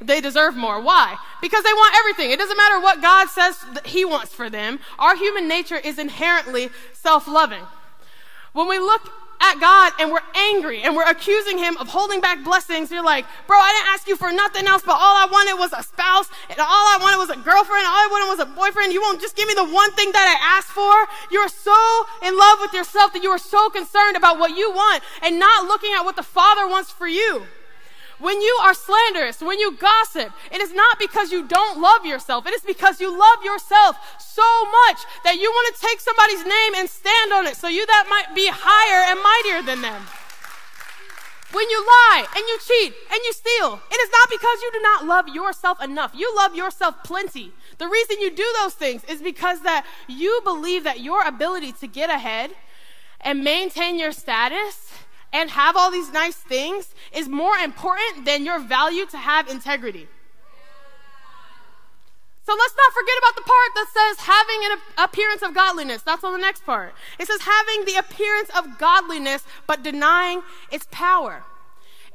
They 0.00 0.20
deserve 0.20 0.56
more. 0.56 0.80
Why? 0.80 1.16
Because 1.40 1.64
they 1.64 1.72
want 1.72 1.94
everything. 1.96 2.30
It 2.30 2.38
doesn't 2.38 2.56
matter 2.56 2.80
what 2.80 3.02
God 3.02 3.28
says 3.28 3.58
He 3.84 4.04
wants 4.04 4.32
for 4.32 4.48
them. 4.48 4.78
Our 4.98 5.16
human 5.16 5.48
nature 5.48 5.76
is 5.76 5.98
inherently 5.98 6.70
self 6.92 7.26
loving. 7.26 7.64
When 8.52 8.68
we 8.68 8.78
look 8.78 9.10
at 9.40 9.60
God 9.60 9.92
and 10.00 10.10
we're 10.10 10.24
angry 10.34 10.82
and 10.82 10.96
we're 10.96 11.08
accusing 11.08 11.58
him 11.58 11.76
of 11.78 11.88
holding 11.88 12.20
back 12.20 12.42
blessings. 12.42 12.90
You're 12.90 13.04
like, 13.04 13.24
bro, 13.46 13.56
I 13.56 13.72
didn't 13.72 13.94
ask 13.94 14.08
you 14.08 14.16
for 14.16 14.32
nothing 14.32 14.66
else, 14.66 14.82
but 14.82 14.92
all 14.92 15.16
I 15.16 15.28
wanted 15.30 15.58
was 15.58 15.72
a 15.72 15.82
spouse 15.82 16.28
and 16.50 16.58
all 16.58 16.66
I 16.66 16.98
wanted 17.00 17.18
was 17.18 17.30
a 17.30 17.36
girlfriend. 17.36 17.86
All 17.86 18.02
I 18.02 18.08
wanted 18.10 18.28
was 18.30 18.40
a 18.40 18.50
boyfriend. 18.50 18.92
You 18.92 19.00
won't 19.00 19.20
just 19.20 19.36
give 19.36 19.46
me 19.46 19.54
the 19.54 19.66
one 19.66 19.92
thing 19.92 20.10
that 20.12 20.26
I 20.26 20.58
asked 20.58 20.70
for. 20.74 21.06
You're 21.30 21.48
so 21.48 22.06
in 22.22 22.36
love 22.36 22.58
with 22.60 22.72
yourself 22.72 23.12
that 23.12 23.22
you 23.22 23.30
are 23.30 23.38
so 23.38 23.70
concerned 23.70 24.16
about 24.16 24.38
what 24.38 24.56
you 24.56 24.70
want 24.70 25.02
and 25.22 25.38
not 25.38 25.66
looking 25.66 25.92
at 25.94 26.04
what 26.04 26.16
the 26.16 26.22
Father 26.22 26.66
wants 26.66 26.90
for 26.90 27.06
you. 27.06 27.46
When 28.18 28.40
you 28.40 28.58
are 28.62 28.74
slanderous, 28.74 29.40
when 29.40 29.60
you 29.60 29.76
gossip, 29.76 30.32
it 30.50 30.60
is 30.60 30.74
not 30.74 30.98
because 30.98 31.30
you 31.30 31.46
don't 31.46 31.80
love 31.80 32.04
yourself. 32.04 32.46
It 32.46 32.54
is 32.54 32.62
because 32.62 33.00
you 33.00 33.10
love 33.10 33.44
yourself 33.44 33.96
so 34.18 34.64
much 34.64 34.98
that 35.24 35.36
you 35.36 35.50
want 35.50 35.74
to 35.74 35.86
take 35.86 36.00
somebody's 36.00 36.44
name 36.44 36.74
and 36.76 36.90
stand 36.90 37.32
on 37.32 37.46
it 37.46 37.56
so 37.56 37.68
you 37.68 37.86
that 37.86 38.06
might 38.10 38.34
be 38.34 38.48
higher 38.50 39.10
and 39.10 39.22
mightier 39.22 39.62
than 39.62 39.82
them. 39.82 40.02
When 41.50 41.70
you 41.70 41.78
lie 41.80 42.26
and 42.36 42.44
you 42.46 42.58
cheat 42.60 42.92
and 43.10 43.20
you 43.24 43.32
steal, 43.32 43.80
it 43.90 43.94
is 43.94 44.10
not 44.12 44.28
because 44.28 44.62
you 44.62 44.70
do 44.72 44.80
not 44.82 45.06
love 45.06 45.28
yourself 45.28 45.82
enough. 45.82 46.12
You 46.14 46.34
love 46.36 46.54
yourself 46.54 47.02
plenty. 47.04 47.52
The 47.78 47.88
reason 47.88 48.20
you 48.20 48.30
do 48.30 48.44
those 48.60 48.74
things 48.74 49.02
is 49.04 49.22
because 49.22 49.62
that 49.62 49.86
you 50.08 50.40
believe 50.44 50.84
that 50.84 51.00
your 51.00 51.26
ability 51.26 51.72
to 51.72 51.86
get 51.86 52.10
ahead 52.10 52.50
and 53.20 53.42
maintain 53.42 53.98
your 53.98 54.12
status 54.12 54.92
and 55.32 55.50
have 55.50 55.76
all 55.76 55.90
these 55.90 56.12
nice 56.12 56.36
things 56.36 56.94
is 57.12 57.28
more 57.28 57.56
important 57.56 58.24
than 58.24 58.44
your 58.44 58.58
value 58.58 59.06
to 59.06 59.18
have 59.18 59.48
integrity. 59.48 60.08
So 62.44 62.54
let's 62.54 62.74
not 62.76 62.92
forget 62.94 63.14
about 63.18 63.36
the 63.36 63.42
part 63.42 63.74
that 63.74 63.86
says 63.92 64.26
having 64.26 64.72
an 64.72 65.04
appearance 65.04 65.42
of 65.42 65.54
godliness. 65.54 66.00
That's 66.00 66.24
on 66.24 66.32
the 66.32 66.38
next 66.38 66.64
part. 66.64 66.94
It 67.18 67.26
says 67.26 67.42
having 67.42 67.84
the 67.84 67.96
appearance 67.98 68.48
of 68.56 68.78
godliness, 68.78 69.44
but 69.66 69.82
denying 69.82 70.40
its 70.72 70.86
power. 70.90 71.44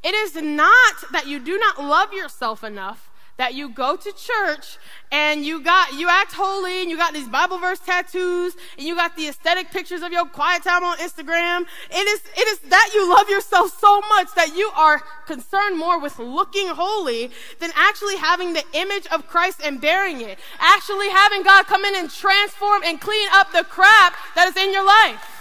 It 0.03 0.15
is 0.15 0.36
not 0.36 0.96
that 1.12 1.27
you 1.27 1.38
do 1.39 1.60
not 1.60 1.79
love 1.79 2.13
yourself 2.13 2.63
enough 2.63 3.12
that 3.38 3.54
you 3.54 3.70
go 3.70 3.96
to 3.96 4.12
church 4.13 4.78
and 5.12 5.44
you 5.46 5.62
got 5.63 5.94
you 5.94 6.08
act 6.10 6.34
holy 6.34 6.82
and 6.82 6.90
you 6.90 6.98
got 6.98 7.13
these 7.13 7.28
Bible 7.28 7.58
verse 7.58 7.80
tattoos 7.80 8.56
and 8.78 8.86
you 8.86 8.96
got 8.96 9.16
the 9.16 9.28
aesthetic 9.28 9.72
pictures 9.72 10.02
of 10.02 10.12
your 10.12 10.25
quiet 10.25 10.63
time 10.63 10.84
on 10.84 10.98
Instagram. 10.98 11.66
It 11.90 12.08
is 12.08 12.22
it 12.36 12.48
is 12.48 12.60
that 12.70 12.92
you 12.94 13.10
love 13.10 13.30
yourself 13.30 13.78
so 13.80 14.02
much 14.02 14.34
that 14.36 14.56
you 14.56 14.70
are 14.75 15.02
concerned 15.25 15.78
more 15.78 16.00
with 16.00 16.20
looking 16.20 16.68
holy 16.68 17.32
than 17.60 17.72
actually 17.75 18.18
having 18.18 18.54
the 18.54 18.63
image 18.74 19.08
of 19.08 19.28
Christ 19.28 19.62
and 19.63 19.82
bearing 19.82 20.22
it. 20.22 20.38
Actually 20.60 21.10
having 21.10 21.44
God 21.44 21.66
come 21.66 21.86
in 21.86 21.96
and 21.96 22.10
transform 22.10 22.84
and 22.84 23.02
clean 23.02 23.28
up 23.34 23.52
the 23.52 23.63
crap 23.63 24.15
that 24.36 24.48
is 24.48 24.58
in 24.58 24.72
your 24.72 24.86
life. 24.86 25.33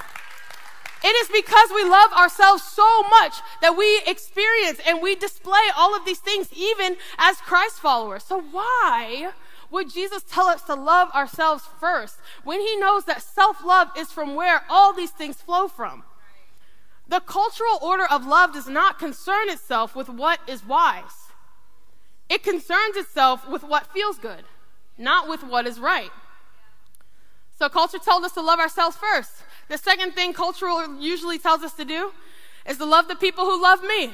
It 1.05 1.17
is 1.17 1.29
because 1.29 1.71
we 1.75 1.85
love 1.85 2.13
ourselves 2.13 2.63
so 2.63 3.03
much 3.05 3.35
that 3.61 3.77
we 3.77 4.03
experience 4.07 4.79
and 4.87 5.03
we 5.03 5.17
display 5.17 5.71
all 5.77 5.97
of 5.97 6.05
these 6.05 6.21
things 6.21 6.49
even 6.53 6.97
as 7.19 7.39
Christ 7.39 7.81
followers. 7.81 8.23
So 8.23 8.41
why 8.41 9.33
would 9.71 9.91
Jesus 9.91 10.23
tell 10.23 10.47
us 10.47 10.63
to 10.63 10.75
love 10.75 11.11
ourselves 11.11 11.65
first 11.81 12.19
when 12.45 12.61
he 12.61 12.77
knows 12.77 13.05
that 13.07 13.23
self-love 13.23 13.89
is 13.97 14.13
from 14.13 14.37
where 14.37 14.63
all 14.69 14.93
these 14.93 15.11
things 15.11 15.43
flow 15.43 15.67
from? 15.67 16.05
The 17.09 17.21
cultural 17.21 17.79
order 17.83 18.07
of 18.07 18.25
love 18.25 18.53
does 18.53 18.69
not 18.69 18.99
concern 18.99 19.49
itself 19.49 19.97
with 19.97 20.09
what 20.09 20.39
is 20.47 20.65
wise. 20.65 21.33
It 22.29 22.43
concerns 22.43 22.97
itself 22.97 23.49
with 23.49 23.65
what 23.65 23.93
feels 23.93 24.19
good, 24.19 24.45
not 24.97 25.29
with 25.29 25.43
what 25.43 25.67
is 25.67 25.81
right. 25.81 26.11
So 27.59 27.69
culture 27.69 27.99
told 27.99 28.25
us 28.25 28.33
to 28.33 28.41
love 28.41 28.59
ourselves 28.59 28.97
first. 28.97 29.33
The 29.69 29.79
second 29.79 30.13
thing 30.13 30.33
cultural 30.33 31.01
usually 31.01 31.39
tells 31.39 31.63
us 31.63 31.73
to 31.75 31.85
do 31.85 32.13
is 32.67 32.79
to 32.79 32.85
love 32.85 33.09
the 33.09 33.17
people 33.17 33.45
who 33.45 33.61
love 33.61 33.83
me. 33.83 34.13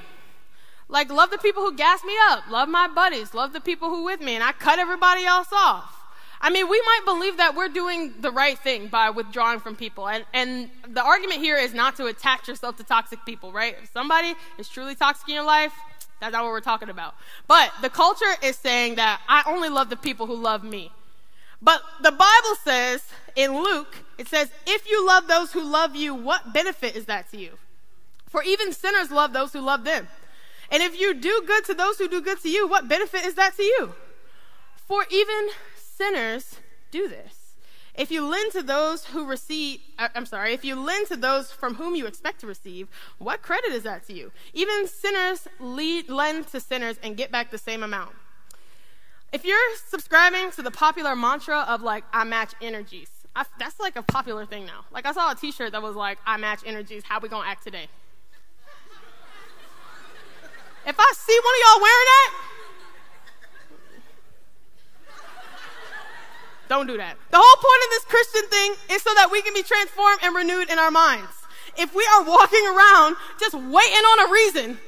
Like, 0.89 1.11
love 1.11 1.31
the 1.31 1.39
people 1.39 1.63
who 1.63 1.75
gas 1.75 2.03
me 2.03 2.15
up, 2.31 2.49
love 2.51 2.69
my 2.69 2.89
buddies, 2.89 3.35
love 3.35 3.53
the 3.53 3.61
people 3.61 3.91
who 3.91 4.05
with 4.05 4.21
me, 4.23 4.35
and 4.35 4.43
I 4.43 4.53
cut 4.53 4.79
everybody 4.79 5.25
else 5.25 5.49
off. 5.53 5.95
I 6.41 6.51
mean, 6.51 6.69
we 6.69 6.81
might 6.81 7.01
believe 7.05 7.37
that 7.39 7.57
we're 7.57 7.69
doing 7.69 8.15
the 8.21 8.31
right 8.31 8.59
thing 8.59 8.87
by 8.87 9.11
withdrawing 9.11 9.61
from 9.61 9.75
people. 9.75 10.09
And, 10.09 10.25
and 10.33 10.71
the 10.89 11.03
argument 11.03 11.41
here 11.41 11.57
is 11.57 11.75
not 11.75 11.97
to 11.97 12.07
attach 12.07 12.47
yourself 12.49 12.77
to 12.77 12.85
toxic 12.85 13.25
people, 13.27 13.53
right? 13.53 13.77
If 13.83 13.93
somebody 13.93 14.35
is 14.57 14.69
truly 14.69 14.95
toxic 14.95 15.29
in 15.29 15.35
your 15.35 15.45
life, 15.45 15.75
that's 16.21 16.33
not 16.33 16.45
what 16.45 16.51
we're 16.51 16.61
talking 16.61 16.91
about. 16.91 17.15
But 17.49 17.73
the 17.83 17.91
culture 17.91 18.33
is 18.43 18.57
saying 18.57 18.97
that 18.97 19.21
I 19.29 19.43
only 19.47 19.69
love 19.69 19.91
the 19.91 19.97
people 19.97 20.27
who 20.27 20.37
love 20.37 20.63
me. 20.63 20.93
But 21.61 21.83
the 22.03 22.13
Bible 22.13 22.55
says 22.63 23.05
in 23.35 23.63
Luke, 23.63 23.97
it 24.17 24.29
says, 24.29 24.51
If 24.67 24.89
you 24.89 25.05
love 25.07 25.27
those 25.27 25.53
who 25.53 25.63
love 25.63 25.97
you, 25.97 26.15
what 26.15 26.53
benefit 26.53 26.95
is 26.95 27.07
that 27.07 27.31
to 27.31 27.37
you? 27.37 27.59
For 28.29 28.43
even 28.43 28.73
sinners 28.73 29.11
love 29.11 29.33
those 29.33 29.53
who 29.53 29.61
love 29.61 29.85
them. 29.85 30.09
And 30.71 30.83
if 30.83 30.99
you 31.01 31.15
do 31.15 31.43
good 31.47 31.65
to 31.65 31.75
those 31.75 31.99
who 31.99 32.09
do 32.09 32.21
good 32.21 32.41
to 32.43 32.49
you, 32.49 32.69
what 32.69 32.89
benefit 32.89 33.25
is 33.25 33.35
that 33.35 33.57
to 33.57 33.63
you? 33.63 33.95
For 34.87 35.07
even 35.11 35.49
sinners 35.77 36.57
do 36.91 37.09
this. 37.09 37.39
If 37.95 38.13
you 38.13 38.25
lend 38.25 38.53
to 38.53 38.63
those 38.63 39.07
who 39.07 39.27
receive, 39.27 39.81
uh, 39.99 40.09
I'm 40.15 40.27
sorry, 40.27 40.55
if 40.55 40.65
you 40.65 40.77
lend 40.77 41.09
to 41.09 41.17
those 41.17 41.51
from 41.51 41.75
whom 41.75 41.97
you 41.97 42.07
expect 42.07 42.41
to 42.41 42.47
receive, 42.47 42.87
what 43.19 43.43
credit 43.43 43.73
is 43.73 43.83
that 43.83 44.07
to 44.07 44.13
you? 44.13 44.31
Even 44.55 44.87
sinners 44.87 45.49
lead, 45.59 46.09
lend 46.09 46.47
to 46.49 46.61
sinners 46.61 46.97
and 47.03 47.17
get 47.17 47.33
back 47.33 47.51
the 47.51 47.59
same 47.59 47.83
amount. 47.83 48.13
If 49.33 49.45
you're 49.45 49.77
subscribing 49.89 50.51
to 50.53 50.63
the 50.63 50.71
popular 50.71 51.15
mantra 51.15 51.61
of 51.69 51.83
like, 51.83 52.05
I 52.13 52.25
match 52.25 52.55
energies, 52.63 53.11
I, 53.37 53.45
that's 53.59 53.79
like 53.79 53.97
a 53.97 54.03
popular 54.03 54.47
thing 54.47 54.65
now. 54.65 54.85
Like, 54.91 55.05
I 55.07 55.13
saw 55.13 55.31
a 55.31 55.35
t 55.35 55.53
shirt 55.53 55.73
that 55.73 55.83
was 55.83 55.95
like, 55.95 56.19
I 56.27 56.39
match 56.39 56.63
energies, 56.65 57.03
how 57.05 57.21
we 57.21 57.29
gonna 57.29 57.47
act 57.47 57.63
today? 57.63 57.89
if 60.87 60.97
I 60.99 61.13
see 61.15 61.39
one 61.45 61.55
of 61.55 61.61
y'all 61.65 61.83
wearing 61.83 62.07
that, 62.07 62.35
don't 66.69 66.87
do 66.87 66.97
that. 66.97 67.17
The 67.31 67.39
whole 67.41 67.57
point 67.57 67.83
of 67.85 67.91
this 67.91 68.05
Christian 68.05 68.49
thing 68.49 68.75
is 68.97 69.03
so 69.03 69.11
that 69.15 69.31
we 69.31 69.43
can 69.43 69.55
be 69.55 69.63
transformed 69.63 70.21
and 70.23 70.35
renewed 70.35 70.71
in 70.71 70.79
our 70.79 70.91
minds. 70.91 71.33
If 71.77 71.95
we 71.95 72.07
are 72.15 72.25
walking 72.25 72.67
around 72.67 73.17
just 73.39 73.55
waiting 73.55 73.73
on 73.73 74.29
a 74.29 74.33
reason 74.33 74.79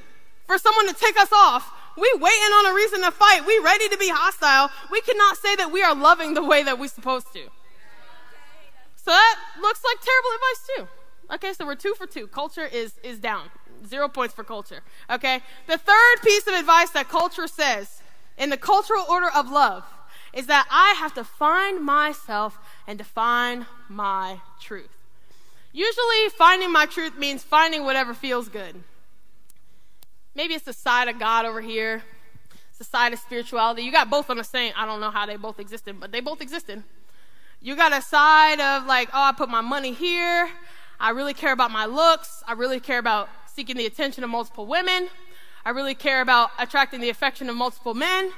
for 0.46 0.58
someone 0.58 0.88
to 0.88 0.94
take 0.94 1.18
us 1.18 1.32
off, 1.32 1.72
we 2.00 2.10
waiting 2.14 2.52
on 2.58 2.72
a 2.72 2.74
reason 2.74 3.02
to 3.02 3.10
fight. 3.10 3.46
We 3.46 3.58
ready 3.58 3.88
to 3.88 3.98
be 3.98 4.08
hostile. 4.08 4.70
We 4.90 5.00
cannot 5.02 5.36
say 5.36 5.56
that 5.56 5.70
we 5.70 5.82
are 5.82 5.94
loving 5.94 6.34
the 6.34 6.42
way 6.42 6.62
that 6.62 6.78
we're 6.78 6.88
supposed 6.88 7.32
to. 7.34 7.42
So 8.96 9.10
that 9.10 9.36
looks 9.60 9.82
like 9.84 9.98
terrible 10.00 10.30
advice 10.34 10.68
too. 10.76 11.34
Okay, 11.34 11.52
so 11.52 11.66
we're 11.66 11.74
two 11.74 11.94
for 11.94 12.06
two. 12.06 12.26
Culture 12.26 12.66
is 12.66 12.94
is 13.02 13.18
down. 13.18 13.50
Zero 13.86 14.08
points 14.08 14.34
for 14.34 14.44
culture. 14.44 14.82
Okay? 15.08 15.40
The 15.66 15.78
third 15.78 16.16
piece 16.22 16.46
of 16.46 16.54
advice 16.54 16.90
that 16.90 17.08
culture 17.08 17.46
says 17.46 18.02
in 18.36 18.50
the 18.50 18.56
cultural 18.56 19.04
order 19.08 19.30
of 19.34 19.50
love 19.50 19.84
is 20.32 20.46
that 20.46 20.66
I 20.70 20.94
have 20.98 21.14
to 21.14 21.24
find 21.24 21.84
myself 21.84 22.58
and 22.86 22.98
define 22.98 23.66
my 23.88 24.40
truth. 24.60 24.90
Usually, 25.72 26.28
finding 26.36 26.72
my 26.72 26.86
truth 26.86 27.16
means 27.16 27.42
finding 27.42 27.84
whatever 27.84 28.12
feels 28.12 28.48
good. 28.48 28.82
Maybe 30.34 30.54
it's 30.54 30.64
the 30.64 30.72
side 30.72 31.08
of 31.08 31.18
God 31.18 31.44
over 31.44 31.60
here. 31.60 32.02
It's 32.68 32.78
the 32.78 32.84
side 32.84 33.12
of 33.12 33.18
spirituality. 33.18 33.82
You 33.82 33.92
got 33.92 34.10
both 34.10 34.30
on 34.30 34.36
the 34.36 34.44
same. 34.44 34.72
I 34.76 34.86
don't 34.86 35.00
know 35.00 35.10
how 35.10 35.26
they 35.26 35.36
both 35.36 35.58
existed, 35.58 35.98
but 35.98 36.12
they 36.12 36.20
both 36.20 36.40
existed. 36.40 36.82
You 37.60 37.76
got 37.76 37.92
a 37.92 38.00
side 38.00 38.60
of 38.60 38.86
like, 38.86 39.08
oh, 39.12 39.22
I 39.22 39.32
put 39.32 39.48
my 39.48 39.60
money 39.60 39.92
here. 39.92 40.48
I 40.98 41.10
really 41.10 41.34
care 41.34 41.52
about 41.52 41.70
my 41.70 41.86
looks. 41.86 42.42
I 42.46 42.52
really 42.52 42.80
care 42.80 42.98
about 42.98 43.28
seeking 43.46 43.76
the 43.76 43.86
attention 43.86 44.24
of 44.24 44.30
multiple 44.30 44.66
women. 44.66 45.08
I 45.64 45.70
really 45.70 45.94
care 45.94 46.22
about 46.22 46.50
attracting 46.58 47.00
the 47.00 47.10
affection 47.10 47.50
of 47.50 47.56
multiple 47.56 47.94
men. 47.94 48.32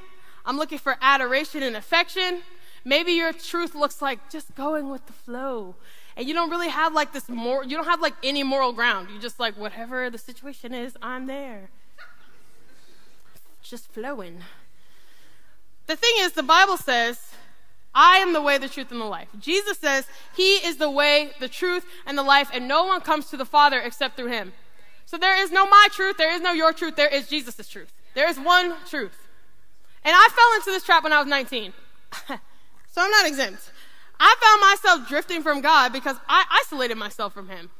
I'm 0.45 0.57
looking 0.57 0.79
for 0.79 0.97
adoration 1.01 1.63
and 1.63 1.77
affection. 1.77 2.43
Maybe 2.85 3.13
your 3.13 3.33
truth 3.33 3.75
looks 3.75 4.03
like 4.03 4.31
just 4.31 4.55
going 4.57 4.91
with 4.91 5.07
the 5.07 5.13
flow. 5.13 5.77
And 6.17 6.27
you 6.27 6.35
don't 6.35 6.51
really 6.51 6.69
have 6.69 6.93
like 6.93 7.13
this 7.13 7.29
more, 7.29 7.65
you 7.65 7.77
don't 7.77 7.87
have 7.87 8.01
like 8.01 8.15
any 8.23 8.43
moral 8.43 8.73
ground. 8.73 9.09
You 9.11 9.21
just 9.21 9.39
like, 9.39 9.57
whatever 9.57 10.11
the 10.11 10.19
situation 10.19 10.75
is, 10.75 10.97
I'm 11.01 11.27
there. 11.27 11.71
Just 13.62 13.92
flowing. 13.92 14.40
The 15.87 15.96
thing 15.96 16.14
is, 16.18 16.33
the 16.33 16.42
Bible 16.42 16.77
says, 16.77 17.33
I 17.94 18.18
am 18.18 18.33
the 18.33 18.40
way, 18.40 18.59
the 18.59 18.68
truth, 18.68 18.90
and 18.90 19.01
the 19.01 19.07
life. 19.07 19.29
Jesus 19.38 19.79
says, 19.79 20.07
He 20.35 20.57
is 20.57 20.77
the 20.77 20.90
way, 20.90 21.33
the 21.40 21.48
truth, 21.48 21.85
and 22.07 22.16
the 22.16 22.22
life, 22.22 22.51
and 22.53 22.66
no 22.66 22.85
one 22.85 23.01
comes 23.01 23.29
to 23.31 23.37
the 23.37 23.44
Father 23.44 23.81
except 23.81 24.16
through 24.16 24.29
Him. 24.29 24.53
So 25.05 25.18
there 25.18 25.40
is 25.40 25.53
no 25.53 25.66
my 25.66 25.88
truth, 25.90 26.16
there 26.16 26.33
is 26.33 26.40
no 26.40 26.53
your 26.53 26.72
truth, 26.72 26.96
there 26.96 27.09
is 27.09 27.29
Jesus' 27.29 27.68
truth. 27.68 27.92
There 28.14 28.29
is 28.29 28.38
one 28.38 28.75
truth. 28.88 29.29
And 30.05 30.14
I 30.16 30.29
fell 30.29 30.57
into 30.57 30.70
this 30.70 30.85
trap 30.85 31.05
when 31.05 31.12
I 31.12 31.18
was 31.18 31.29
19. 31.29 31.72
so 32.29 32.37
I'm 32.96 33.11
not 33.11 33.27
exempt. 33.27 33.70
I 34.18 34.35
found 34.40 34.61
myself 34.61 35.09
drifting 35.09 35.42
from 35.42 35.61
God 35.61 35.92
because 35.92 36.16
I 36.29 36.44
isolated 36.64 36.96
myself 36.96 37.35
from 37.35 37.48
Him. 37.48 37.70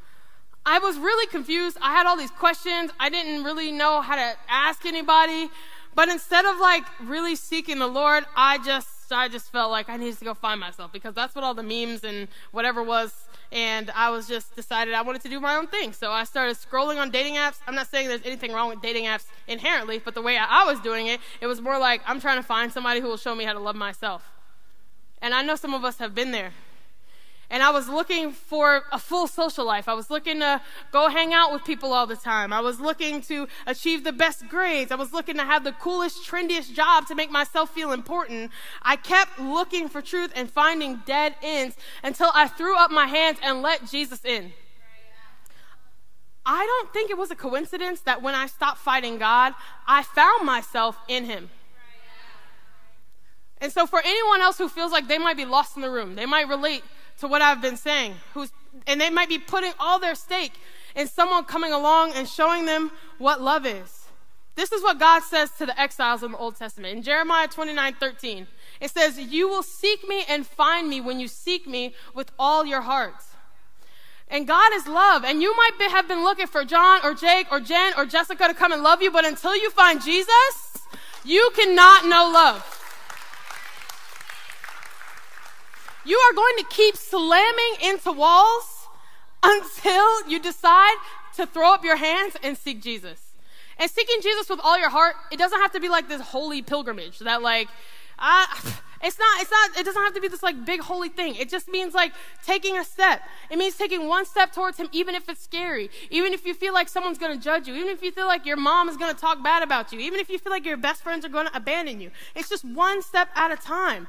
I 0.64 0.78
was 0.78 0.96
really 0.98 1.26
confused. 1.26 1.76
I 1.80 1.92
had 1.92 2.06
all 2.06 2.16
these 2.16 2.30
questions. 2.30 2.90
I 3.00 3.08
didn't 3.08 3.44
really 3.44 3.72
know 3.72 4.00
how 4.00 4.14
to 4.14 4.36
ask 4.48 4.84
anybody. 4.84 5.50
But 5.94 6.09
instead 6.09 6.44
of 6.44 6.59
like 6.59 6.85
really 7.00 7.37
seeking 7.37 7.78
the 7.78 7.87
Lord, 7.87 8.24
I 8.35 8.59
just 8.59 8.88
I 9.12 9.28
just 9.28 9.52
felt 9.52 9.70
like 9.70 9.90
I 9.90 9.96
needed 9.98 10.18
to 10.18 10.24
go 10.24 10.35
find 10.35 10.59
myself 10.59 10.90
because 10.92 11.14
that's 11.14 11.35
what 11.35 11.44
all 11.44 11.55
the 11.55 11.62
memes 11.62 12.02
and 12.02 12.28
whatever 12.50 12.83
was. 12.83 13.28
And 13.50 13.90
I 13.94 14.09
was 14.09 14.26
just 14.26 14.57
decided 14.57 14.94
I 14.94 15.02
wanted 15.02 15.20
to 15.22 15.28
do 15.28 15.38
my 15.38 15.57
own 15.57 15.66
thing. 15.66 15.92
So 15.92 16.11
I 16.11 16.24
started 16.24 16.57
scrolling 16.57 16.96
on 16.96 17.11
dating 17.11 17.35
apps. 17.35 17.59
I'm 17.66 17.74
not 17.74 17.88
saying 17.88 18.09
there's 18.09 18.24
anything 18.24 18.52
wrong 18.52 18.70
with 18.70 18.81
dating 18.81 19.05
apps 19.05 19.26
inherently, 19.46 19.98
but 19.98 20.14
the 20.14 20.22
way 20.22 20.38
I 20.38 20.64
was 20.64 20.81
doing 20.81 21.09
it, 21.09 21.20
it 21.42 21.46
was 21.46 21.61
more 21.61 21.78
like 21.78 22.00
I'm 22.07 22.20
trying 22.20 22.38
to 22.38 22.42
find 22.42 22.72
somebody 22.72 23.00
who 23.00 23.09
will 23.09 23.18
show 23.18 23.35
me 23.35 23.44
how 23.44 23.52
to 23.52 23.61
love 23.61 23.76
myself. 23.76 24.31
And 25.20 25.35
I 25.35 25.42
know 25.42 25.57
some 25.57 25.74
of 25.74 25.85
us 25.85 25.98
have 25.98 26.14
been 26.14 26.33
there. 26.33 26.52
And 27.52 27.62
I 27.62 27.68
was 27.70 27.86
looking 27.86 28.32
for 28.32 28.84
a 28.92 28.98
full 28.98 29.26
social 29.26 29.66
life. 29.66 29.86
I 29.86 29.92
was 29.92 30.08
looking 30.08 30.40
to 30.40 30.62
go 30.90 31.10
hang 31.10 31.34
out 31.34 31.52
with 31.52 31.64
people 31.64 31.92
all 31.92 32.06
the 32.06 32.16
time. 32.16 32.50
I 32.50 32.60
was 32.60 32.80
looking 32.80 33.20
to 33.22 33.46
achieve 33.66 34.04
the 34.04 34.12
best 34.12 34.48
grades. 34.48 34.90
I 34.90 34.94
was 34.94 35.12
looking 35.12 35.36
to 35.36 35.44
have 35.44 35.62
the 35.62 35.72
coolest, 35.72 36.24
trendiest 36.24 36.72
job 36.72 37.06
to 37.08 37.14
make 37.14 37.30
myself 37.30 37.68
feel 37.68 37.92
important. 37.92 38.52
I 38.80 38.96
kept 38.96 39.38
looking 39.38 39.90
for 39.90 40.00
truth 40.00 40.32
and 40.34 40.50
finding 40.50 41.02
dead 41.04 41.34
ends 41.42 41.76
until 42.02 42.30
I 42.34 42.48
threw 42.48 42.74
up 42.74 42.90
my 42.90 43.04
hands 43.04 43.38
and 43.42 43.60
let 43.60 43.86
Jesus 43.86 44.24
in. 44.24 44.54
I 46.46 46.64
don't 46.64 46.90
think 46.94 47.10
it 47.10 47.18
was 47.18 47.30
a 47.30 47.36
coincidence 47.36 48.00
that 48.00 48.22
when 48.22 48.34
I 48.34 48.46
stopped 48.46 48.78
fighting 48.78 49.18
God, 49.18 49.52
I 49.86 50.04
found 50.04 50.46
myself 50.46 50.96
in 51.06 51.26
Him. 51.26 51.50
And 53.60 53.70
so, 53.70 53.86
for 53.86 54.00
anyone 54.02 54.40
else 54.40 54.56
who 54.56 54.70
feels 54.70 54.90
like 54.90 55.06
they 55.06 55.18
might 55.18 55.36
be 55.36 55.44
lost 55.44 55.76
in 55.76 55.82
the 55.82 55.90
room, 55.90 56.16
they 56.16 56.26
might 56.26 56.48
relate 56.48 56.82
to 57.18 57.29
what 57.29 57.42
I've 57.42 57.62
been 57.62 57.77
saying, 57.77 58.14
who's, 58.35 58.53
and 58.87 59.01
they 59.01 59.11
might 59.11 59.29
be 59.29 59.38
putting 59.38 59.72
all 59.79 59.98
their 59.98 60.14
stake 60.14 60.53
in 60.94 61.09
someone 61.09 61.44
coming 61.44 61.72
along 61.72 62.12
and 62.12 62.29
showing 62.29 62.66
them 62.66 62.90
what 63.18 63.40
love 63.40 63.66
is. 63.66 64.03
This 64.55 64.72
is 64.72 64.83
what 64.83 64.98
God 64.98 65.22
says 65.22 65.51
to 65.53 65.66
the 65.66 65.79
exiles 65.81 66.22
in 66.22 66.33
the 66.33 66.38
Old 66.38 66.57
Testament. 66.57 66.96
In 66.96 67.03
Jeremiah 67.03 67.48
29 67.48 67.94
13, 67.94 68.46
it 68.81 68.90
says, 68.90 69.18
You 69.18 69.48
will 69.48 69.62
seek 69.62 70.07
me 70.07 70.25
and 70.29 70.46
find 70.46 70.88
me 70.88 71.01
when 71.01 71.20
you 71.20 71.29
seek 71.29 71.66
me 71.66 71.94
with 72.14 72.31
all 72.38 72.66
your 72.66 72.83
heart. 72.83 73.14
And 74.29 74.46
God 74.46 74.72
is 74.75 74.87
love. 74.87 75.25
And 75.25 75.42
you 75.42 75.55
might 75.57 75.79
be, 75.79 75.85
have 75.85 76.09
been 76.09 76.22
looking 76.22 76.46
for 76.46 76.64
John 76.64 77.01
or 77.05 77.14
Jake 77.14 77.46
or 77.51 77.61
Jen 77.61 77.92
or 77.96 78.07
Jessica 78.07 78.48
to 78.48 78.55
come 78.55 78.72
and 78.72 78.83
love 78.83 79.03
you, 79.03 79.11
but 79.11 79.25
until 79.25 79.55
you 79.55 79.70
find 79.70 80.03
Jesus, 80.03 80.79
you 81.25 81.51
cannot 81.55 82.07
know 82.07 82.31
love. 82.33 82.81
You 86.04 86.18
are 86.18 86.34
going 86.34 86.54
to 86.58 86.64
keep 86.68 86.96
slamming 86.96 87.76
into 87.82 88.12
walls 88.12 88.88
until 89.42 90.28
you 90.28 90.38
decide 90.40 90.96
to 91.36 91.46
throw 91.46 91.74
up 91.74 91.84
your 91.84 91.96
hands 91.96 92.36
and 92.42 92.56
seek 92.56 92.82
Jesus. 92.82 93.32
And 93.78 93.90
seeking 93.90 94.20
Jesus 94.22 94.48
with 94.48 94.60
all 94.62 94.78
your 94.78 94.90
heart, 94.90 95.16
it 95.30 95.38
doesn't 95.38 95.60
have 95.60 95.72
to 95.72 95.80
be 95.80 95.88
like 95.88 96.08
this 96.08 96.20
holy 96.20 96.62
pilgrimage 96.62 97.20
that 97.20 97.42
like, 97.42 97.68
uh, 98.18 98.46
it's 99.02 99.18
not, 99.18 99.40
it's 99.40 99.50
not, 99.50 99.78
it 99.78 99.84
doesn't 99.84 100.02
have 100.02 100.14
to 100.14 100.20
be 100.20 100.28
this 100.28 100.42
like 100.42 100.64
big 100.64 100.80
holy 100.80 101.08
thing. 101.08 101.34
It 101.36 101.48
just 101.48 101.68
means 101.68 101.94
like 101.94 102.12
taking 102.44 102.76
a 102.78 102.84
step. 102.84 103.22
It 103.50 103.58
means 103.58 103.76
taking 103.76 104.08
one 104.08 104.24
step 104.24 104.52
towards 104.52 104.78
Him, 104.78 104.88
even 104.92 105.14
if 105.14 105.28
it's 105.28 105.42
scary. 105.42 105.90
Even 106.10 106.32
if 106.32 106.44
you 106.44 106.54
feel 106.54 106.74
like 106.74 106.88
someone's 106.88 107.18
going 107.18 107.36
to 107.36 107.42
judge 107.42 107.66
you. 107.66 107.74
Even 107.74 107.88
if 107.88 108.02
you 108.02 108.12
feel 108.12 108.26
like 108.26 108.44
your 108.44 108.56
mom 108.56 108.88
is 108.88 108.96
going 108.96 109.14
to 109.14 109.20
talk 109.20 109.42
bad 109.42 109.62
about 109.62 109.92
you. 109.92 110.00
Even 110.00 110.20
if 110.20 110.28
you 110.28 110.38
feel 110.38 110.52
like 110.52 110.66
your 110.66 110.76
best 110.76 111.02
friends 111.02 111.24
are 111.24 111.30
going 111.30 111.46
to 111.46 111.56
abandon 111.56 112.00
you. 112.00 112.10
It's 112.34 112.48
just 112.48 112.64
one 112.64 113.02
step 113.02 113.28
at 113.34 113.50
a 113.50 113.56
time. 113.56 114.06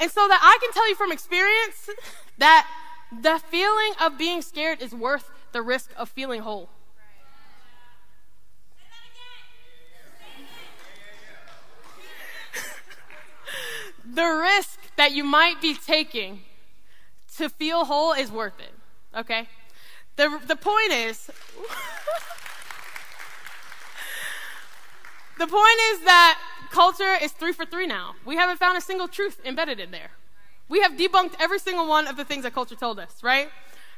And 0.00 0.10
so 0.10 0.26
that 0.28 0.40
I 0.42 0.58
can 0.60 0.72
tell 0.72 0.88
you 0.88 0.94
from 0.94 1.12
experience 1.12 1.90
that 2.38 2.66
the 3.12 3.38
feeling 3.48 3.92
of 4.00 4.18
being 4.18 4.42
scared 4.42 4.82
is 4.82 4.92
worth 4.94 5.30
the 5.52 5.62
risk 5.62 5.90
of 5.96 6.08
feeling 6.08 6.42
whole. 6.42 6.68
the 14.04 14.24
risk 14.24 14.80
that 14.96 15.12
you 15.12 15.22
might 15.24 15.60
be 15.60 15.74
taking 15.74 16.40
to 17.36 17.48
feel 17.48 17.84
whole 17.84 18.12
is 18.12 18.30
worth 18.30 18.58
it. 18.60 18.72
Okay? 19.16 19.48
The, 20.16 20.40
the 20.46 20.56
point 20.56 20.92
is, 20.92 21.26
the 25.38 25.46
point 25.46 25.80
is 25.92 26.00
that 26.00 26.40
culture 26.74 27.14
is 27.22 27.30
three 27.30 27.52
for 27.52 27.64
three 27.64 27.86
now. 27.86 28.16
We 28.26 28.34
haven't 28.34 28.58
found 28.58 28.76
a 28.76 28.80
single 28.80 29.06
truth 29.06 29.40
embedded 29.44 29.78
in 29.78 29.92
there. 29.92 30.10
We 30.68 30.80
have 30.80 30.92
debunked 30.92 31.34
every 31.38 31.60
single 31.60 31.86
one 31.86 32.08
of 32.08 32.16
the 32.16 32.24
things 32.24 32.42
that 32.42 32.52
culture 32.52 32.74
told 32.74 32.98
us, 32.98 33.22
right? 33.22 33.48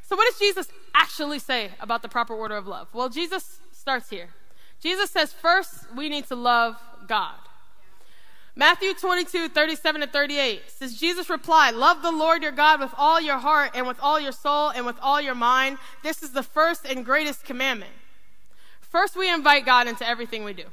So, 0.02 0.14
what 0.14 0.30
does 0.30 0.38
Jesus 0.38 0.68
actually 0.94 1.38
say 1.38 1.70
about 1.80 2.02
the 2.02 2.08
proper 2.08 2.34
order 2.34 2.56
of 2.56 2.66
love? 2.66 2.88
Well, 2.92 3.08
Jesus 3.08 3.60
starts 3.72 4.10
here. 4.10 4.28
Jesus 4.78 5.10
says, 5.10 5.32
first, 5.32 5.90
we 5.96 6.10
need 6.10 6.26
to 6.28 6.36
love 6.36 6.76
God. 7.08 7.36
Matthew 8.54 8.92
22, 8.94 9.48
37 9.48 10.00
to 10.02 10.06
38 10.06 10.62
says, 10.70 10.98
Jesus 10.98 11.30
replied, 11.30 11.74
Love 11.74 12.02
the 12.02 12.12
Lord 12.12 12.42
your 12.42 12.52
God 12.52 12.80
with 12.80 12.92
all 12.96 13.20
your 13.20 13.38
heart 13.38 13.72
and 13.74 13.86
with 13.86 13.98
all 14.00 14.20
your 14.20 14.32
soul 14.32 14.70
and 14.70 14.84
with 14.84 14.96
all 15.00 15.20
your 15.20 15.34
mind. 15.34 15.78
This 16.02 16.22
is 16.22 16.32
the 16.32 16.42
first 16.42 16.84
and 16.84 17.04
greatest 17.04 17.44
commandment. 17.44 17.92
First, 18.80 19.16
we 19.16 19.32
invite 19.32 19.66
God 19.66 19.88
into 19.88 20.06
everything 20.08 20.44
we 20.44 20.52
do. 20.52 20.64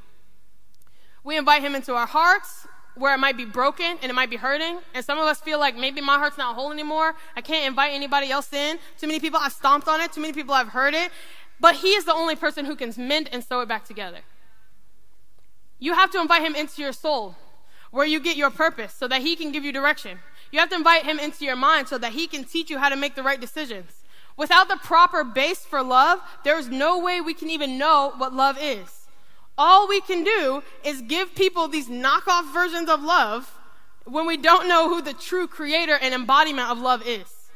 We 1.24 1.38
invite 1.38 1.62
him 1.62 1.74
into 1.74 1.94
our 1.94 2.06
hearts 2.06 2.66
where 2.94 3.14
it 3.14 3.18
might 3.18 3.36
be 3.36 3.44
broken 3.44 3.98
and 4.02 4.10
it 4.10 4.14
might 4.14 4.30
be 4.30 4.36
hurting. 4.36 4.78
And 4.94 5.04
some 5.04 5.18
of 5.18 5.24
us 5.24 5.40
feel 5.40 5.58
like 5.58 5.76
maybe 5.76 6.00
my 6.00 6.18
heart's 6.18 6.38
not 6.38 6.54
whole 6.54 6.70
anymore. 6.70 7.14
I 7.34 7.40
can't 7.40 7.66
invite 7.66 7.92
anybody 7.92 8.30
else 8.30 8.52
in. 8.52 8.78
Too 8.98 9.06
many 9.06 9.18
people 9.18 9.40
I've 9.42 9.52
stomped 9.52 9.88
on 9.88 10.00
it. 10.00 10.12
Too 10.12 10.20
many 10.20 10.34
people 10.34 10.54
I've 10.54 10.68
hurt 10.68 10.94
it. 10.94 11.10
But 11.58 11.76
he 11.76 11.94
is 11.94 12.04
the 12.04 12.12
only 12.12 12.36
person 12.36 12.66
who 12.66 12.76
can 12.76 12.92
mend 12.96 13.30
and 13.32 13.42
sew 13.42 13.60
it 13.60 13.68
back 13.68 13.84
together. 13.84 14.18
You 15.78 15.94
have 15.94 16.10
to 16.12 16.20
invite 16.20 16.42
him 16.42 16.54
into 16.54 16.82
your 16.82 16.92
soul 16.92 17.36
where 17.90 18.06
you 18.06 18.20
get 18.20 18.36
your 18.36 18.50
purpose 18.50 18.92
so 18.92 19.08
that 19.08 19.22
he 19.22 19.34
can 19.34 19.50
give 19.50 19.64
you 19.64 19.72
direction. 19.72 20.18
You 20.50 20.60
have 20.60 20.68
to 20.70 20.76
invite 20.76 21.04
him 21.04 21.18
into 21.18 21.44
your 21.44 21.56
mind 21.56 21.88
so 21.88 21.98
that 21.98 22.12
he 22.12 22.26
can 22.26 22.44
teach 22.44 22.70
you 22.70 22.78
how 22.78 22.88
to 22.88 22.96
make 22.96 23.14
the 23.14 23.22
right 23.22 23.40
decisions. 23.40 24.02
Without 24.36 24.68
the 24.68 24.76
proper 24.76 25.24
base 25.24 25.64
for 25.64 25.82
love, 25.82 26.20
there 26.42 26.58
is 26.58 26.68
no 26.68 26.98
way 26.98 27.20
we 27.20 27.34
can 27.34 27.50
even 27.50 27.78
know 27.78 28.12
what 28.16 28.34
love 28.34 28.58
is. 28.60 29.03
All 29.56 29.88
we 29.88 30.00
can 30.00 30.24
do 30.24 30.62
is 30.84 31.02
give 31.02 31.34
people 31.34 31.68
these 31.68 31.88
knockoff 31.88 32.52
versions 32.52 32.88
of 32.88 33.02
love 33.02 33.58
when 34.04 34.26
we 34.26 34.36
don't 34.36 34.68
know 34.68 34.88
who 34.88 35.00
the 35.00 35.12
true 35.12 35.46
creator 35.46 35.96
and 36.00 36.12
embodiment 36.12 36.70
of 36.70 36.78
love 36.78 37.06
is. 37.06 37.50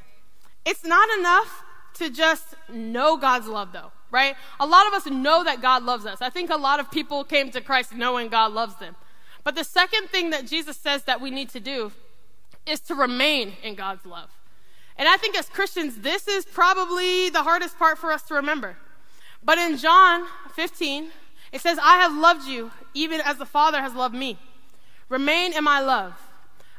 It's 0.65 0.85
not 0.85 1.09
enough 1.19 1.65
to 1.95 2.11
just 2.11 2.55
know 2.73 3.17
God's 3.17 3.49
love, 3.49 3.73
though, 3.73 3.91
right? 4.11 4.37
A 4.61 4.67
lot 4.67 4.87
of 4.87 4.93
us 4.95 5.07
know 5.07 5.43
that 5.45 5.61
God 5.61 5.83
loves 5.83 6.07
us. 6.07 6.23
I 6.23 6.31
think 6.31 6.51
a 6.51 6.57
lot 6.57 6.79
of 6.79 6.91
people 6.91 7.25
came 7.25 7.51
to 7.51 7.61
Christ 7.61 7.95
knowing 7.95 8.29
God 8.29 8.53
loves 8.53 8.77
them. 8.77 8.95
But 9.43 9.55
the 9.55 9.65
second 9.65 10.09
thing 10.09 10.31
that 10.31 10.47
Jesus 10.47 10.77
says 10.77 11.05
that 11.05 11.21
we 11.21 11.31
need 11.31 11.49
to 11.51 11.61
do 11.61 11.93
is 12.67 12.81
to 12.81 12.95
remain 12.95 13.55
in 13.63 13.75
God's 13.75 14.07
love. 14.07 14.31
And 14.97 15.09
I 15.09 15.17
think 15.17 15.37
as 15.37 15.49
Christians, 15.49 16.01
this 16.01 16.29
is 16.29 16.45
probably 16.45 17.31
the 17.31 17.43
hardest 17.43 17.79
part 17.79 17.99
for 17.99 18.13
us 18.13 18.23
to 18.25 18.35
remember. 18.35 18.77
But 19.43 19.59
in 19.59 19.77
John 19.77 20.27
15, 20.55 21.11
it 21.53 21.61
says, 21.61 21.79
I 21.83 21.99
have 21.99 22.17
loved 22.17 22.47
you 22.47 22.71
even 22.95 23.21
as 23.21 23.37
the 23.37 23.47
Father 23.47 23.81
has 23.81 23.95
loved 23.95 24.15
me. 24.15 24.39
Remain 25.09 25.53
in 25.53 25.65
my 25.65 25.81
love. 25.81 26.15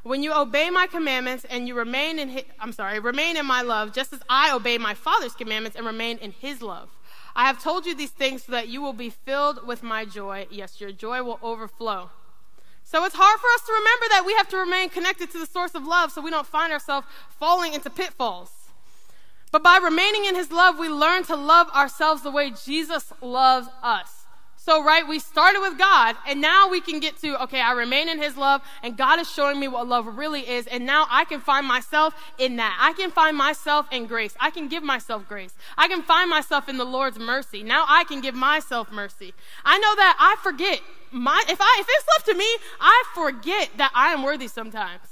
When 0.04 0.24
you 0.24 0.34
obey 0.34 0.70
my 0.70 0.88
commandments 0.88 1.46
and 1.50 1.68
you 1.68 1.76
remain 1.76 2.20
in 2.20 2.30
his, 2.30 2.44
I'm 2.60 2.72
sorry, 2.72 3.00
remain 3.00 3.36
in 3.36 3.46
my 3.46 3.62
love, 3.62 3.94
just 3.94 4.14
as 4.14 4.22
I 4.30 4.52
obey 4.54 4.78
my 4.78 4.94
Father's 4.94 5.34
commandments 5.34 5.76
and 5.76 5.86
remain 5.86 6.18
in 6.20 6.32
his 6.32 6.62
love. 6.62 6.90
I 7.36 7.46
have 7.46 7.62
told 7.62 7.86
you 7.86 7.96
these 7.96 8.12
things 8.12 8.44
so 8.44 8.52
that 8.54 8.70
you 8.70 8.82
will 8.82 8.94
be 8.94 9.10
filled 9.10 9.68
with 9.68 9.84
my 9.84 10.06
joy. 10.06 10.48
Yes, 10.50 10.80
your 10.80 10.92
joy 10.92 11.22
will 11.24 11.40
overflow. 11.42 12.12
So 12.84 13.06
it's 13.06 13.16
hard 13.16 13.40
for 13.40 13.48
us 13.48 13.62
to 13.68 13.74
remember 13.74 14.06
that 14.10 14.24
we 14.26 14.34
have 14.34 14.48
to 14.50 14.58
remain 14.58 14.90
connected 14.90 15.32
to 15.32 15.38
the 15.38 15.46
source 15.46 15.76
of 15.76 15.86
love 15.86 16.12
so 16.12 16.22
we 16.22 16.32
don't 16.32 16.48
find 16.48 16.74
ourselves 16.74 17.06
falling 17.40 17.74
into 17.74 17.90
pitfalls. 17.90 18.52
But 19.52 19.64
by 19.64 19.80
remaining 19.84 20.26
in 20.26 20.36
his 20.36 20.52
love, 20.52 20.80
we 20.80 20.90
learn 20.90 21.24
to 21.26 21.36
love 21.36 21.70
ourselves 21.70 22.24
the 22.24 22.32
way 22.32 22.52
Jesus 22.66 23.12
loves 23.22 23.68
us. 23.84 24.19
So, 24.62 24.84
right, 24.84 25.08
we 25.08 25.19
started 25.19 25.62
with 25.62 25.78
God, 25.78 26.17
and 26.28 26.41
now 26.41 26.69
we 26.69 26.82
can 26.82 27.00
get 27.00 27.17
to, 27.22 27.41
okay, 27.43 27.62
I 27.62 27.72
remain 27.72 28.10
in 28.10 28.22
His 28.22 28.36
love, 28.36 28.62
and 28.84 28.98
God 28.98 29.17
is 29.17 29.32
showing 29.32 29.58
me 29.58 29.69
what 29.69 29.88
love 29.88 30.17
really 30.17 30.41
is, 30.41 30.67
and 30.67 30.86
now 30.86 31.08
I 31.10 31.24
can 31.24 31.39
find 31.39 31.65
myself 31.65 32.13
in 32.38 32.58
that. 32.58 32.78
I 32.78 32.91
can 32.91 33.10
find 33.10 33.38
myself 33.38 33.88
in 33.89 34.06
grace. 34.06 34.36
I 34.38 34.50
can 34.50 34.67
give 34.67 34.84
myself 34.84 35.26
grace. 35.30 35.54
I 35.78 35.88
can 35.88 36.04
find 36.04 36.30
myself 36.30 36.67
in 36.67 36.76
the 36.76 36.84
Lord's 36.84 37.17
mercy. 37.17 37.63
Now 37.63 37.86
I 37.88 38.04
can 38.04 38.19
give 38.19 38.36
myself 38.36 38.91
mercy. 38.91 39.34
I 39.63 39.78
know 39.78 39.95
that 39.95 40.17
I 40.19 40.36
forget 40.43 40.82
my, 41.10 41.41
if 41.48 41.60
I, 41.62 41.78
if 41.80 41.88
it's 41.89 42.08
left 42.10 42.26
to 42.26 42.34
me, 42.34 42.58
I 42.82 43.04
forget 43.15 43.69
that 43.78 43.91
I 43.95 44.12
am 44.12 44.24
worthy 44.24 44.50
sometimes. 44.50 45.08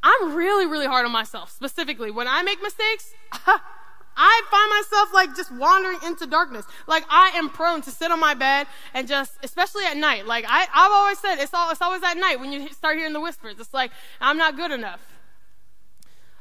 I'm 0.00 0.36
really, 0.36 0.64
really 0.64 0.86
hard 0.86 1.04
on 1.04 1.10
myself, 1.10 1.50
specifically. 1.50 2.12
When 2.12 2.28
I 2.28 2.44
make 2.44 2.62
mistakes, 2.62 3.14
I 4.16 4.42
find 4.50 4.70
myself 4.70 5.12
like 5.12 5.36
just 5.36 5.52
wandering 5.52 5.98
into 6.04 6.26
darkness. 6.26 6.64
Like 6.86 7.04
I 7.08 7.30
am 7.34 7.48
prone 7.48 7.82
to 7.82 7.90
sit 7.90 8.10
on 8.10 8.20
my 8.20 8.34
bed 8.34 8.66
and 8.92 9.08
just, 9.08 9.32
especially 9.42 9.84
at 9.84 9.96
night. 9.96 10.26
Like 10.26 10.44
I, 10.48 10.66
I've 10.72 10.92
always 10.92 11.18
said, 11.18 11.36
it's, 11.36 11.52
all, 11.52 11.70
it's 11.70 11.82
always 11.82 12.02
at 12.02 12.14
night 12.14 12.38
when 12.40 12.52
you 12.52 12.68
start 12.70 12.96
hearing 12.96 13.12
the 13.12 13.20
whispers. 13.20 13.56
It's 13.58 13.74
like, 13.74 13.90
I'm 14.20 14.38
not 14.38 14.56
good 14.56 14.70
enough. 14.70 15.00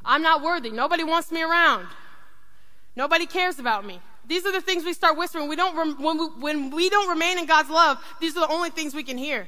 I'm 0.06 0.22
not 0.22 0.42
worthy. 0.42 0.70
Nobody 0.70 1.04
wants 1.04 1.32
me 1.32 1.42
around. 1.42 1.88
Nobody 2.96 3.26
cares 3.26 3.58
about 3.58 3.86
me. 3.86 4.02
These 4.28 4.46
are 4.46 4.52
the 4.52 4.62
things 4.62 4.86
we 4.86 4.94
start 4.94 5.18
whispering. 5.18 5.50
We 5.50 5.56
don't, 5.56 5.76
when, 6.00 6.18
we, 6.18 6.26
when 6.40 6.70
we 6.70 6.90
don't 6.90 7.10
remain 7.10 7.40
in 7.40 7.46
God's 7.46 7.70
love, 7.70 8.04
these 8.22 8.38
are 8.38 8.48
the 8.48 8.54
only 8.54 8.70
things 8.70 8.94
we 8.94 9.04
can 9.04 9.18
hear. 9.18 9.48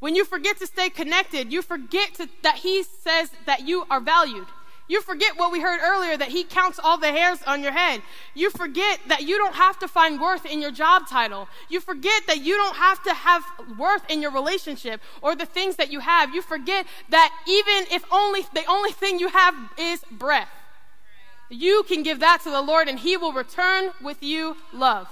When 0.00 0.16
you 0.16 0.24
forget 0.24 0.58
to 0.58 0.66
stay 0.66 0.90
connected, 0.90 1.52
you 1.52 1.62
forget 1.62 2.14
to, 2.14 2.28
that 2.42 2.56
He 2.56 2.82
says 2.82 3.30
that 3.46 3.68
you 3.68 3.84
are 3.88 4.00
valued. 4.00 4.46
You 4.88 5.00
forget 5.00 5.38
what 5.38 5.52
we 5.52 5.60
heard 5.60 5.80
earlier 5.82 6.16
that 6.16 6.28
He 6.28 6.44
counts 6.44 6.78
all 6.78 6.98
the 6.98 7.10
hairs 7.10 7.38
on 7.46 7.62
your 7.62 7.72
head. 7.72 8.02
You 8.34 8.50
forget 8.50 9.00
that 9.08 9.22
you 9.22 9.38
don't 9.38 9.54
have 9.54 9.78
to 9.78 9.88
find 9.88 10.20
worth 10.20 10.44
in 10.44 10.60
your 10.60 10.70
job 10.70 11.08
title. 11.08 11.48
You 11.68 11.80
forget 11.80 12.26
that 12.26 12.42
you 12.42 12.56
don't 12.56 12.76
have 12.76 13.02
to 13.04 13.14
have 13.14 13.44
worth 13.78 14.02
in 14.10 14.20
your 14.20 14.32
relationship 14.32 15.00
or 15.22 15.34
the 15.34 15.46
things 15.46 15.76
that 15.76 15.90
you 15.90 16.00
have. 16.00 16.34
You 16.34 16.42
forget 16.42 16.86
that 17.10 17.32
even 17.46 17.94
if 17.94 18.04
only 18.12 18.42
the 18.52 18.64
only 18.68 18.92
thing 18.92 19.18
you 19.18 19.28
have 19.28 19.54
is 19.78 20.00
breath, 20.10 20.50
you 21.48 21.84
can 21.84 22.02
give 22.02 22.20
that 22.20 22.42
to 22.42 22.50
the 22.50 22.62
Lord 22.62 22.88
and 22.88 22.98
He 22.98 23.16
will 23.16 23.32
return 23.32 23.92
with 24.02 24.22
you 24.22 24.56
love. 24.72 25.08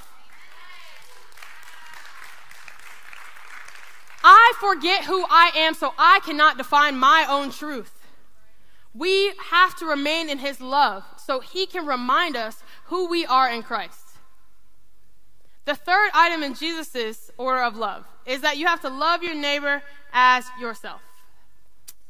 I 4.23 4.53
forget 4.61 5.05
who 5.05 5.25
I 5.31 5.53
am 5.57 5.75
so 5.75 5.95
I 5.97 6.21
cannot 6.25 6.59
define 6.59 6.99
my 6.99 7.25
own 7.29 7.51
truth. 7.51 8.00
We 8.95 9.33
have 9.51 9.77
to 9.79 9.87
remain 9.87 10.29
in 10.29 10.39
His 10.39 10.61
love 10.61 11.05
so 11.17 11.41
He 11.41 11.67
can 11.67 11.87
remind 11.87 12.37
us 12.37 12.63
who 12.87 13.09
we 13.09 13.25
are 13.25 13.49
in 13.49 13.63
Christ. 13.63 14.07
The 15.65 15.75
third 15.75 16.11
item 16.15 16.43
in 16.43 16.55
Jesus' 16.55 17.31
order 17.39 17.63
of 17.63 17.77
love 17.77 18.07
is 18.27 18.41
that 18.41 18.57
you 18.57 18.67
have 18.67 18.81
to 18.81 18.89
love 18.89 19.23
your 19.23 19.35
neighbor 19.35 19.83
as 20.13 20.45
yourself. 20.61 21.01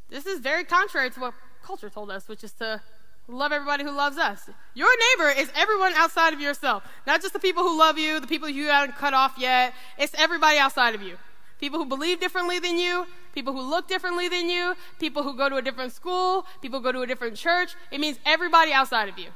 This 0.09 0.27
is 0.27 0.41
very 0.41 0.65
contrary 0.65 1.11
to 1.11 1.21
what 1.21 1.35
culture 1.63 1.91
told 1.91 2.11
us, 2.11 2.29
which 2.29 2.43
is 2.43 2.53
to 2.53 2.81
love 3.29 3.53
everybody 3.53 3.85
who 3.85 3.91
loves 3.91 4.19
us. 4.19 4.49
Your 4.75 4.89
neighbor 4.89 5.31
is 5.39 5.51
everyone 5.55 5.93
outside 5.95 6.33
of 6.33 6.41
yourself, 6.41 6.83
not 7.07 7.21
just 7.21 7.33
the 7.33 7.39
people 7.39 7.63
who 7.63 7.79
love 7.79 7.99
you, 7.99 8.19
the 8.19 8.27
people 8.27 8.49
you 8.49 8.67
haven't 8.67 8.97
cut 8.97 9.15
off 9.15 9.35
yet. 9.39 9.75
It's 9.99 10.15
everybody 10.19 10.59
outside 10.59 10.95
of 10.95 11.03
you. 11.03 11.17
People 11.61 11.79
who 11.79 11.87
believe 11.87 12.21
differently 12.21 12.59
than 12.59 12.79
you, 12.79 13.07
people 13.35 13.53
who 13.53 13.61
look 13.61 13.87
differently 13.87 14.29
than 14.29 14.49
you, 14.49 14.75
people 14.99 15.23
who 15.23 15.37
go 15.37 15.49
to 15.49 15.57
a 15.57 15.63
different 15.63 15.93
school, 15.93 16.47
people 16.63 16.79
who 16.79 16.85
go 16.85 16.93
to 16.93 17.03
a 17.03 17.07
different 17.07 17.37
church. 17.37 17.75
It 17.91 18.01
means 18.01 18.19
everybody 18.25 18.73
outside 18.73 19.09
of 19.11 19.19
you. 19.19 19.29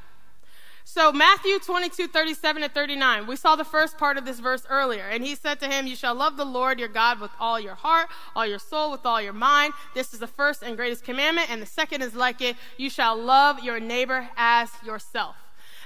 So, 0.87 1.13
Matthew 1.13 1.59
22, 1.59 2.09
37 2.09 2.63
and 2.63 2.73
39, 2.73 3.27
we 3.27 3.37
saw 3.37 3.57
the 3.57 3.65
first 3.65 3.97
part 3.97 4.19
of 4.19 4.27
this 4.27 4.39
verse 4.39 4.67
earlier. 4.69 5.05
And 5.05 5.25
he 5.25 5.35
said 5.35 5.59
to 5.61 5.69
him, 5.69 5.87
You 5.87 5.97
shall 5.97 6.15
love 6.15 6.37
the 6.37 6.45
Lord 6.45 6.79
your 6.79 6.89
God 6.89 7.21
with 7.21 7.31
all 7.41 7.59
your 7.59 7.75
heart, 7.75 8.09
all 8.37 8.47
your 8.47 8.59
soul, 8.59 8.91
with 8.91 9.05
all 9.07 9.21
your 9.21 9.33
mind. 9.33 9.73
This 9.95 10.13
is 10.13 10.21
the 10.21 10.27
first 10.27 10.63
and 10.63 10.77
greatest 10.77 11.03
commandment. 11.03 11.51
And 11.51 11.61
the 11.61 11.67
second 11.67 12.03
is 12.03 12.15
like 12.15 12.41
it 12.43 12.57
you 12.77 12.91
shall 12.91 13.17
love 13.17 13.61
your 13.61 13.81
neighbor 13.81 14.29
as 14.37 14.71
yourself. 14.85 15.37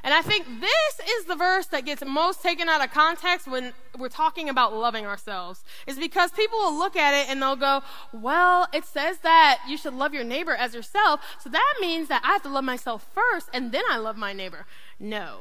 And 0.02 0.14
I 0.14 0.22
think 0.22 0.46
this 0.60 1.00
is 1.18 1.24
the 1.26 1.34
verse 1.34 1.66
that 1.66 1.84
gets 1.84 2.04
most 2.04 2.42
taken 2.42 2.68
out 2.68 2.82
of 2.82 2.90
context 2.90 3.46
when 3.46 3.72
we're 3.98 4.08
talking 4.08 4.48
about 4.48 4.74
loving 4.74 5.06
ourselves. 5.06 5.64
Is 5.86 5.98
because 5.98 6.30
people 6.30 6.58
will 6.58 6.76
look 6.76 6.96
at 6.96 7.14
it 7.14 7.30
and 7.30 7.42
they'll 7.42 7.56
go, 7.56 7.82
well, 8.12 8.68
it 8.72 8.84
says 8.84 9.18
that 9.18 9.60
you 9.68 9.76
should 9.76 9.94
love 9.94 10.14
your 10.14 10.24
neighbor 10.24 10.54
as 10.54 10.74
yourself. 10.74 11.20
So 11.40 11.50
that 11.50 11.74
means 11.80 12.08
that 12.08 12.22
I 12.24 12.28
have 12.28 12.42
to 12.42 12.48
love 12.48 12.64
myself 12.64 13.06
first 13.14 13.48
and 13.52 13.72
then 13.72 13.82
I 13.90 13.98
love 13.98 14.16
my 14.16 14.32
neighbor. 14.32 14.66
No, 15.00 15.40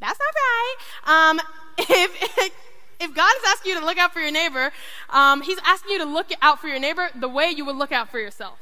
that's 0.00 0.18
not 0.18 0.34
right. 0.34 1.30
Um, 1.30 1.40
if, 1.78 2.52
if 3.00 3.14
God 3.14 3.32
is 3.36 3.42
asking 3.48 3.72
you 3.72 3.80
to 3.80 3.86
look 3.86 3.98
out 3.98 4.12
for 4.12 4.20
your 4.20 4.32
neighbor, 4.32 4.72
um, 5.10 5.42
He's 5.42 5.58
asking 5.64 5.92
you 5.92 5.98
to 5.98 6.04
look 6.04 6.30
out 6.42 6.60
for 6.60 6.68
your 6.68 6.78
neighbor 6.78 7.10
the 7.14 7.28
way 7.28 7.50
you 7.50 7.64
would 7.64 7.76
look 7.76 7.92
out 7.92 8.10
for 8.10 8.18
yourself. 8.18 8.58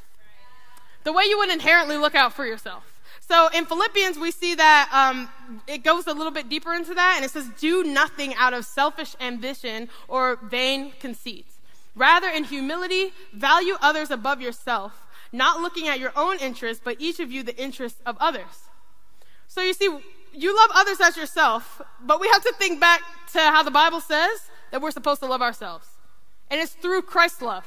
The 1.04 1.12
way 1.12 1.24
you 1.24 1.38
would 1.38 1.50
inherently 1.50 1.96
look 1.96 2.14
out 2.14 2.32
for 2.32 2.46
yourself. 2.46 2.91
So 3.32 3.48
in 3.48 3.64
Philippians, 3.64 4.18
we 4.18 4.30
see 4.30 4.54
that 4.56 4.90
um, 4.92 5.26
it 5.66 5.82
goes 5.82 6.06
a 6.06 6.12
little 6.12 6.32
bit 6.32 6.50
deeper 6.50 6.74
into 6.74 6.92
that, 6.92 7.14
and 7.16 7.24
it 7.24 7.30
says, 7.30 7.48
Do 7.58 7.82
nothing 7.82 8.34
out 8.34 8.52
of 8.52 8.66
selfish 8.66 9.16
ambition 9.22 9.88
or 10.06 10.36
vain 10.36 10.92
conceit. 11.00 11.46
Rather, 11.96 12.28
in 12.28 12.44
humility, 12.44 13.14
value 13.32 13.76
others 13.80 14.10
above 14.10 14.42
yourself, 14.42 15.06
not 15.32 15.62
looking 15.62 15.88
at 15.88 15.98
your 15.98 16.12
own 16.14 16.36
interests, 16.40 16.82
but 16.84 16.96
each 16.98 17.20
of 17.20 17.32
you 17.32 17.42
the 17.42 17.56
interests 17.56 18.02
of 18.04 18.18
others. 18.20 18.68
So 19.48 19.62
you 19.62 19.72
see, 19.72 19.88
you 20.34 20.54
love 20.54 20.68
others 20.74 21.00
as 21.00 21.16
yourself, 21.16 21.80
but 22.04 22.20
we 22.20 22.28
have 22.28 22.42
to 22.42 22.52
think 22.58 22.80
back 22.80 23.00
to 23.32 23.38
how 23.38 23.62
the 23.62 23.70
Bible 23.70 24.02
says 24.02 24.50
that 24.72 24.82
we're 24.82 24.90
supposed 24.90 25.20
to 25.20 25.26
love 25.26 25.40
ourselves. 25.40 25.88
And 26.50 26.60
it's 26.60 26.72
through 26.74 27.00
Christ's 27.00 27.40
love. 27.40 27.64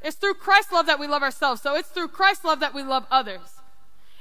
It's 0.00 0.16
through 0.16 0.34
Christ's 0.34 0.72
love 0.72 0.86
that 0.86 0.98
we 0.98 1.06
love 1.06 1.22
ourselves. 1.22 1.60
So 1.60 1.74
it's 1.74 1.90
through 1.90 2.08
Christ's 2.08 2.46
love 2.46 2.60
that 2.60 2.72
we 2.72 2.82
love 2.82 3.04
others. 3.10 3.55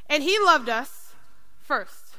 And 0.10 0.24
he 0.24 0.38
loved 0.40 0.70
us 0.70 1.14
first. 1.62 2.16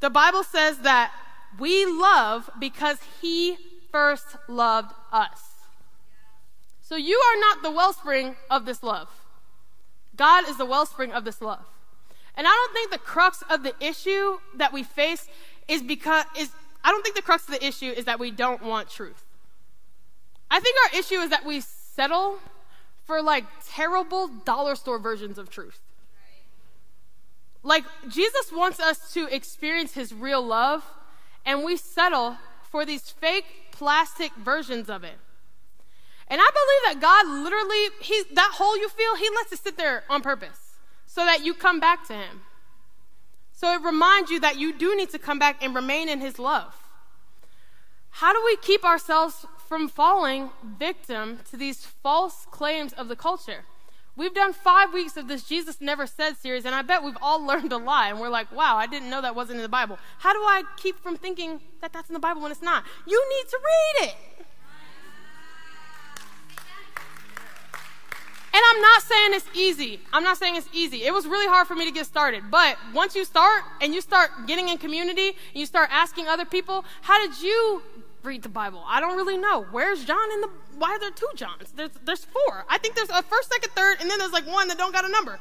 The 0.00 0.10
Bible 0.10 0.44
says 0.44 0.78
that 0.78 1.12
we 1.58 1.84
love 1.84 2.50
because 2.58 2.98
he 3.20 3.56
first 3.90 4.36
loved 4.48 4.92
us. 5.12 5.40
So 6.80 6.96
you 6.96 7.18
are 7.18 7.40
not 7.40 7.62
the 7.62 7.70
wellspring 7.70 8.36
of 8.50 8.64
this 8.64 8.82
love. 8.82 9.08
God 10.16 10.48
is 10.48 10.56
the 10.56 10.64
wellspring 10.64 11.12
of 11.12 11.24
this 11.24 11.40
love. 11.40 11.66
And 12.34 12.46
I 12.46 12.50
don't 12.50 12.72
think 12.72 12.90
the 12.90 12.98
crux 12.98 13.42
of 13.50 13.62
the 13.62 13.74
issue 13.80 14.38
that 14.56 14.72
we 14.72 14.82
face 14.82 15.28
is 15.66 15.82
because 15.82 16.24
is 16.38 16.50
I 16.84 16.90
don't 16.90 17.02
think 17.02 17.16
the 17.16 17.22
crux 17.22 17.44
of 17.44 17.50
the 17.50 17.66
issue 17.66 17.90
is 17.90 18.04
that 18.04 18.20
we 18.20 18.30
don't 18.30 18.62
want 18.62 18.88
truth. 18.88 19.24
I 20.50 20.60
think 20.60 20.76
our 20.84 20.98
issue 20.98 21.16
is 21.16 21.30
that 21.30 21.44
we 21.44 21.60
settle 21.60 22.38
for 23.04 23.20
like 23.20 23.44
terrible 23.68 24.28
dollar 24.28 24.76
store 24.76 24.98
versions 24.98 25.36
of 25.36 25.50
truth. 25.50 25.80
Like, 27.62 27.84
Jesus 28.08 28.52
wants 28.52 28.80
us 28.80 29.12
to 29.14 29.26
experience 29.34 29.94
his 29.94 30.14
real 30.14 30.42
love, 30.42 30.84
and 31.44 31.64
we 31.64 31.76
settle 31.76 32.36
for 32.62 32.84
these 32.84 33.10
fake 33.10 33.44
plastic 33.72 34.34
versions 34.36 34.88
of 34.88 35.04
it. 35.04 35.18
And 36.28 36.40
I 36.42 36.50
believe 36.50 36.94
that 36.94 37.00
God 37.00 37.26
literally, 37.42 37.88
he, 38.00 38.22
that 38.34 38.52
hole 38.54 38.76
you 38.76 38.88
feel, 38.88 39.16
he 39.16 39.28
lets 39.34 39.52
it 39.52 39.58
sit 39.58 39.76
there 39.76 40.04
on 40.10 40.20
purpose 40.20 40.74
so 41.06 41.24
that 41.24 41.44
you 41.44 41.54
come 41.54 41.80
back 41.80 42.06
to 42.08 42.12
him. 42.12 42.42
So 43.52 43.72
it 43.72 43.82
reminds 43.82 44.30
you 44.30 44.38
that 44.40 44.58
you 44.58 44.76
do 44.76 44.94
need 44.94 45.10
to 45.10 45.18
come 45.18 45.38
back 45.38 45.62
and 45.62 45.74
remain 45.74 46.08
in 46.08 46.20
his 46.20 46.38
love. 46.38 46.76
How 48.10 48.32
do 48.32 48.40
we 48.44 48.56
keep 48.56 48.84
ourselves 48.84 49.46
from 49.68 49.88
falling 49.88 50.50
victim 50.78 51.40
to 51.50 51.56
these 51.56 51.84
false 51.84 52.46
claims 52.50 52.92
of 52.92 53.08
the 53.08 53.16
culture? 53.16 53.64
We've 54.18 54.34
done 54.34 54.52
five 54.52 54.92
weeks 54.92 55.16
of 55.16 55.28
this 55.28 55.44
Jesus 55.44 55.80
Never 55.80 56.04
Said 56.04 56.36
series, 56.36 56.64
and 56.64 56.74
I 56.74 56.82
bet 56.82 57.04
we've 57.04 57.16
all 57.22 57.40
learned 57.46 57.72
a 57.72 57.76
lot. 57.76 58.10
And 58.10 58.20
we're 58.20 58.28
like, 58.28 58.50
wow, 58.50 58.76
I 58.76 58.88
didn't 58.88 59.10
know 59.10 59.22
that 59.22 59.36
wasn't 59.36 59.58
in 59.58 59.62
the 59.62 59.68
Bible. 59.68 59.96
How 60.18 60.32
do 60.32 60.40
I 60.40 60.64
keep 60.76 60.98
from 60.98 61.16
thinking 61.16 61.60
that 61.80 61.92
that's 61.92 62.10
in 62.10 62.14
the 62.14 62.18
Bible 62.18 62.42
when 62.42 62.50
it's 62.50 62.60
not? 62.60 62.82
You 63.06 63.24
need 63.36 63.48
to 63.48 63.58
read 63.62 64.08
it. 64.08 64.16
And 68.52 68.62
I'm 68.70 68.80
not 68.80 69.02
saying 69.02 69.30
it's 69.34 69.46
easy. 69.54 70.00
I'm 70.12 70.24
not 70.24 70.36
saying 70.36 70.56
it's 70.56 70.68
easy. 70.72 71.04
It 71.04 71.14
was 71.14 71.28
really 71.28 71.46
hard 71.46 71.68
for 71.68 71.76
me 71.76 71.84
to 71.84 71.92
get 71.92 72.06
started. 72.06 72.50
But 72.50 72.76
once 72.92 73.14
you 73.14 73.24
start 73.24 73.62
and 73.80 73.94
you 73.94 74.00
start 74.00 74.30
getting 74.48 74.68
in 74.68 74.78
community 74.78 75.28
and 75.28 75.36
you 75.54 75.66
start 75.66 75.90
asking 75.92 76.26
other 76.26 76.44
people, 76.44 76.84
how 77.02 77.24
did 77.24 77.40
you 77.40 77.82
read 78.22 78.42
the 78.42 78.48
Bible. 78.48 78.82
I 78.86 79.00
don't 79.00 79.16
really 79.16 79.38
know. 79.38 79.66
Where's 79.70 80.04
John 80.04 80.32
in 80.32 80.40
the 80.40 80.50
why 80.76 80.90
are 80.90 81.00
there 81.00 81.10
two 81.10 81.28
Johns? 81.34 81.72
There's 81.72 81.90
there's 82.04 82.24
four. 82.24 82.64
I 82.68 82.78
think 82.78 82.94
there's 82.94 83.10
a 83.10 83.22
first, 83.22 83.52
second, 83.52 83.70
third, 83.72 83.98
and 84.00 84.10
then 84.10 84.18
there's 84.18 84.32
like 84.32 84.46
one 84.46 84.68
that 84.68 84.78
don't 84.78 84.92
got 84.92 85.04
a 85.04 85.08
number. 85.08 85.38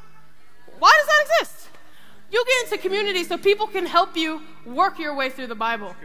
Why 0.80 0.94
does 1.00 1.08
that 1.08 1.42
exist? 1.46 1.70
You 2.32 2.44
get 2.46 2.72
into 2.72 2.82
community 2.82 3.24
so 3.24 3.38
people 3.38 3.68
can 3.68 3.86
help 3.86 4.18
you 4.18 4.42
work 4.66 5.00
your 5.00 5.16
way 5.16 5.30
through 5.30 5.48
the 5.48 5.56
Bible. 5.56 5.96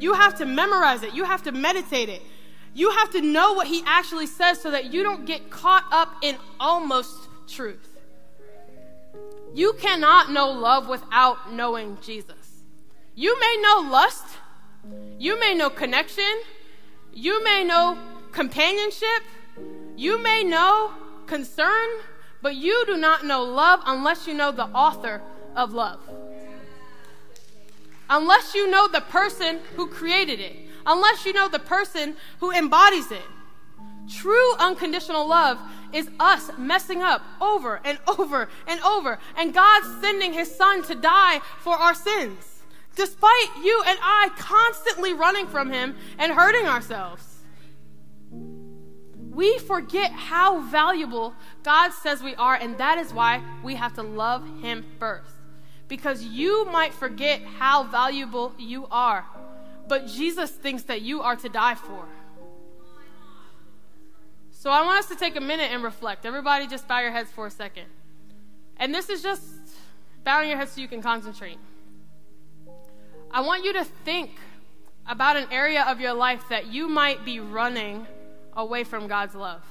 You 0.00 0.14
have 0.14 0.36
to 0.38 0.44
memorize 0.44 1.02
it. 1.02 1.14
You 1.14 1.24
have 1.24 1.44
to 1.44 1.52
meditate 1.52 2.08
it. 2.08 2.22
You 2.74 2.90
have 2.90 3.10
to 3.12 3.20
know 3.20 3.52
what 3.52 3.66
he 3.66 3.82
actually 3.86 4.26
says 4.26 4.60
so 4.60 4.70
that 4.70 4.92
you 4.92 5.02
don't 5.02 5.26
get 5.26 5.50
caught 5.50 5.84
up 5.90 6.16
in 6.22 6.36
almost 6.58 7.28
truth. 7.46 7.98
You 9.54 9.72
cannot 9.74 10.30
know 10.30 10.50
love 10.50 10.88
without 10.88 11.52
knowing 11.52 11.98
Jesus. 12.00 12.62
You 13.14 13.38
may 13.40 13.56
know 13.60 13.88
lust, 13.90 14.24
you 15.20 15.38
may 15.38 15.54
know 15.54 15.68
connection, 15.68 16.34
You 17.12 17.44
may 17.44 17.62
know 17.62 17.98
companionship, 18.32 19.22
you 19.96 20.16
may 20.22 20.42
know 20.42 20.92
concern, 21.26 21.88
but 22.40 22.54
you 22.54 22.84
do 22.86 22.96
not 22.96 23.24
know 23.24 23.42
love 23.42 23.80
unless 23.84 24.26
you 24.26 24.32
know 24.32 24.50
the 24.50 24.64
author 24.64 25.20
of 25.54 25.74
love. 25.74 26.00
Unless 28.08 28.54
you 28.54 28.70
know 28.70 28.88
the 28.88 29.02
person 29.02 29.58
who 29.76 29.88
created 29.88 30.40
it, 30.40 30.56
unless 30.86 31.26
you 31.26 31.32
know 31.32 31.48
the 31.48 31.58
person 31.58 32.16
who 32.38 32.50
embodies 32.52 33.12
it. 33.12 33.28
True 34.08 34.54
unconditional 34.56 35.28
love 35.28 35.58
is 35.92 36.08
us 36.18 36.50
messing 36.56 37.02
up 37.02 37.22
over 37.40 37.80
and 37.84 37.98
over 38.06 38.48
and 38.66 38.80
over, 38.80 39.18
and 39.36 39.52
God 39.52 39.82
sending 40.00 40.32
His 40.32 40.54
Son 40.54 40.82
to 40.84 40.94
die 40.94 41.40
for 41.58 41.74
our 41.74 41.94
sins, 41.94 42.49
despite 42.96 43.56
you 43.62 43.82
and 43.86 43.98
I 44.02 44.30
constantly 44.36 45.12
running 45.12 45.46
from 45.46 45.70
Him 45.70 45.96
and 46.18 46.32
hurting 46.32 46.66
ourselves. 46.66 47.24
We 48.30 49.58
forget 49.58 50.10
how 50.12 50.60
valuable 50.60 51.34
God 51.62 51.92
says 51.92 52.22
we 52.22 52.34
are, 52.34 52.56
and 52.56 52.76
that 52.78 52.98
is 52.98 53.14
why 53.14 53.42
we 53.62 53.76
have 53.76 53.94
to 53.94 54.02
love 54.02 54.44
Him 54.60 54.84
first. 54.98 55.30
Because 55.88 56.22
you 56.22 56.66
might 56.66 56.92
forget 56.92 57.40
how 57.42 57.84
valuable 57.84 58.52
you 58.58 58.86
are, 58.90 59.24
but 59.88 60.06
Jesus 60.06 60.50
thinks 60.50 60.82
that 60.84 61.02
you 61.02 61.20
are 61.22 61.36
to 61.36 61.48
die 61.48 61.74
for. 61.74 62.06
So 64.50 64.70
I 64.70 64.84
want 64.84 64.98
us 64.98 65.06
to 65.06 65.16
take 65.16 65.36
a 65.36 65.40
minute 65.40 65.70
and 65.72 65.82
reflect. 65.82 66.26
Everybody, 66.26 66.66
just 66.66 66.86
bow 66.86 67.00
your 67.00 67.12
heads 67.12 67.30
for 67.30 67.46
a 67.46 67.50
second. 67.50 67.86
And 68.76 68.94
this 68.94 69.08
is 69.08 69.22
just 69.22 69.42
bowing 70.22 70.50
your 70.50 70.58
heads 70.58 70.72
so 70.72 70.82
you 70.82 70.88
can 70.88 71.00
concentrate. 71.00 71.56
I 73.32 73.42
want 73.42 73.64
you 73.64 73.72
to 73.74 73.84
think 73.84 74.30
about 75.06 75.36
an 75.36 75.46
area 75.52 75.84
of 75.84 76.00
your 76.00 76.14
life 76.14 76.42
that 76.50 76.66
you 76.66 76.88
might 76.88 77.24
be 77.24 77.38
running 77.38 78.06
away 78.54 78.82
from 78.82 79.06
God's 79.06 79.36
love. 79.36 79.62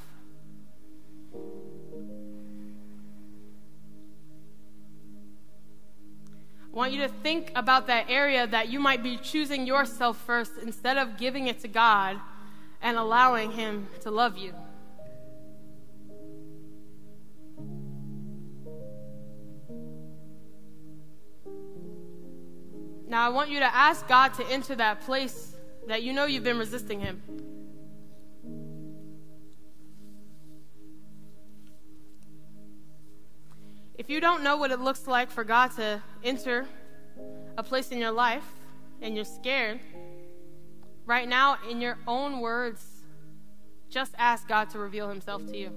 I 6.72 6.76
want 6.76 6.94
you 6.94 7.02
to 7.02 7.10
think 7.10 7.52
about 7.54 7.88
that 7.88 8.10
area 8.10 8.48
that 8.48 8.70
you 8.70 8.80
might 8.80 9.04
be 9.04 9.18
choosing 9.18 9.68
yourself 9.68 10.18
first 10.26 10.54
instead 10.62 10.98
of 10.98 11.18
giving 11.18 11.48
it 11.48 11.60
to 11.60 11.68
God 11.68 12.18
and 12.82 12.96
allowing 12.96 13.52
Him 13.52 13.88
to 14.02 14.12
love 14.12 14.38
you. 14.38 14.54
Now, 23.10 23.26
I 23.26 23.30
want 23.30 23.50
you 23.50 23.58
to 23.60 23.76
ask 23.76 24.08
God 24.08 24.36
to 24.36 24.46
enter 24.46 24.76
that 24.76 25.02
place 25.02 25.56
that 25.88 26.04
you 26.04 26.14
know 26.14 26.26
you've 26.26 26.44
been 26.44 26.60
resisting 26.60 27.00
Him. 27.00 27.24
If 33.98 34.12
you 34.12 34.22
don't 34.22 34.44
know 34.44 34.58
what 34.58 34.70
it 34.70 34.80
looks 34.80 35.08
like 35.08 35.32
for 35.32 35.44
God 35.44 35.76
to 35.78 36.04
enter 36.24 36.68
a 37.58 37.64
place 37.64 37.90
in 37.90 37.98
your 37.98 38.12
life 38.12 38.46
and 39.02 39.16
you're 39.16 39.26
scared, 39.26 39.80
right 41.08 41.28
now, 41.28 41.58
in 41.68 41.82
your 41.82 41.98
own 42.08 42.42
words, 42.42 42.86
just 43.90 44.14
ask 44.20 44.48
God 44.48 44.70
to 44.70 44.78
reveal 44.78 45.10
Himself 45.10 45.44
to 45.48 45.58
you. 45.58 45.72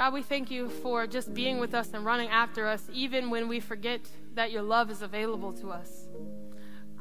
God, 0.00 0.14
we 0.14 0.22
thank 0.22 0.50
you 0.50 0.70
for 0.70 1.06
just 1.06 1.34
being 1.34 1.58
with 1.58 1.74
us 1.74 1.90
and 1.92 2.06
running 2.06 2.30
after 2.30 2.66
us, 2.66 2.88
even 2.90 3.28
when 3.28 3.48
we 3.48 3.60
forget 3.60 4.00
that 4.34 4.50
your 4.50 4.62
love 4.62 4.90
is 4.90 5.02
available 5.02 5.52
to 5.52 5.68
us. 5.68 6.08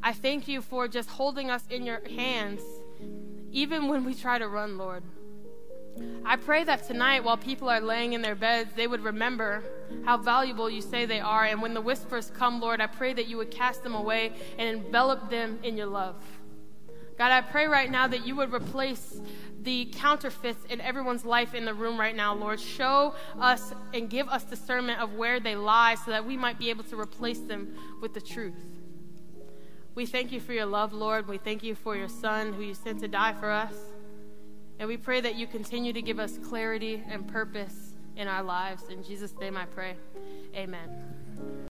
I 0.03 0.11
thank 0.11 0.49
you 0.49 0.61
for 0.61 0.89
just 0.89 1.09
holding 1.09 1.49
us 1.49 1.63
in 1.69 1.85
your 1.85 2.01
hands, 2.09 2.59
even 3.53 3.87
when 3.87 4.03
we 4.03 4.13
try 4.13 4.37
to 4.37 4.49
run, 4.49 4.77
Lord. 4.77 5.03
I 6.25 6.35
pray 6.35 6.65
that 6.65 6.87
tonight, 6.87 7.23
while 7.23 7.37
people 7.37 7.69
are 7.69 7.79
laying 7.79 8.11
in 8.11 8.21
their 8.21 8.35
beds, 8.35 8.71
they 8.75 8.85
would 8.85 9.05
remember 9.05 9.63
how 10.03 10.17
valuable 10.17 10.69
you 10.69 10.81
say 10.81 11.05
they 11.05 11.21
are. 11.21 11.45
And 11.45 11.61
when 11.61 11.73
the 11.73 11.79
whispers 11.79 12.29
come, 12.35 12.59
Lord, 12.59 12.81
I 12.81 12.87
pray 12.87 13.13
that 13.13 13.27
you 13.27 13.37
would 13.37 13.49
cast 13.49 13.81
them 13.81 13.95
away 13.95 14.33
and 14.57 14.67
envelop 14.67 15.29
them 15.29 15.59
in 15.63 15.77
your 15.77 15.87
love. 15.87 16.21
God, 17.17 17.31
I 17.31 17.41
pray 17.41 17.67
right 17.67 17.91
now 17.91 18.07
that 18.07 18.27
you 18.27 18.35
would 18.35 18.53
replace 18.53 19.21
the 19.61 19.85
counterfeits 19.93 20.63
in 20.69 20.79
everyone's 20.81 21.25
life 21.25 21.53
in 21.53 21.65
the 21.65 21.73
room 21.73 21.99
right 21.99 22.15
now, 22.15 22.33
Lord. 22.33 22.59
Show 22.59 23.13
us 23.39 23.73
and 23.93 24.09
give 24.09 24.27
us 24.29 24.43
discernment 24.43 25.01
of 25.01 25.13
where 25.13 25.39
they 25.39 25.55
lie 25.55 25.95
so 25.95 26.11
that 26.11 26.25
we 26.25 26.37
might 26.37 26.57
be 26.57 26.69
able 26.69 26.83
to 26.85 26.99
replace 26.99 27.39
them 27.39 27.75
with 28.01 28.13
the 28.13 28.21
truth. 28.21 28.65
We 29.95 30.05
thank 30.05 30.31
you 30.31 30.39
for 30.39 30.53
your 30.53 30.65
love, 30.65 30.93
Lord. 30.93 31.27
We 31.27 31.37
thank 31.37 31.63
you 31.63 31.75
for 31.75 31.95
your 31.95 32.07
Son 32.07 32.53
who 32.53 32.61
you 32.61 32.73
sent 32.73 32.99
to 33.01 33.07
die 33.07 33.33
for 33.33 33.51
us. 33.51 33.73
And 34.79 34.87
we 34.87 34.95
pray 34.95 35.19
that 35.19 35.35
you 35.35 35.45
continue 35.45 35.91
to 35.91 36.01
give 36.01 36.19
us 36.19 36.37
clarity 36.37 37.03
and 37.09 37.27
purpose 37.27 37.95
in 38.15 38.27
our 38.27 38.43
lives. 38.43 38.83
In 38.89 39.03
Jesus' 39.03 39.33
name 39.39 39.57
I 39.57 39.65
pray. 39.65 39.95
Amen. 40.55 41.57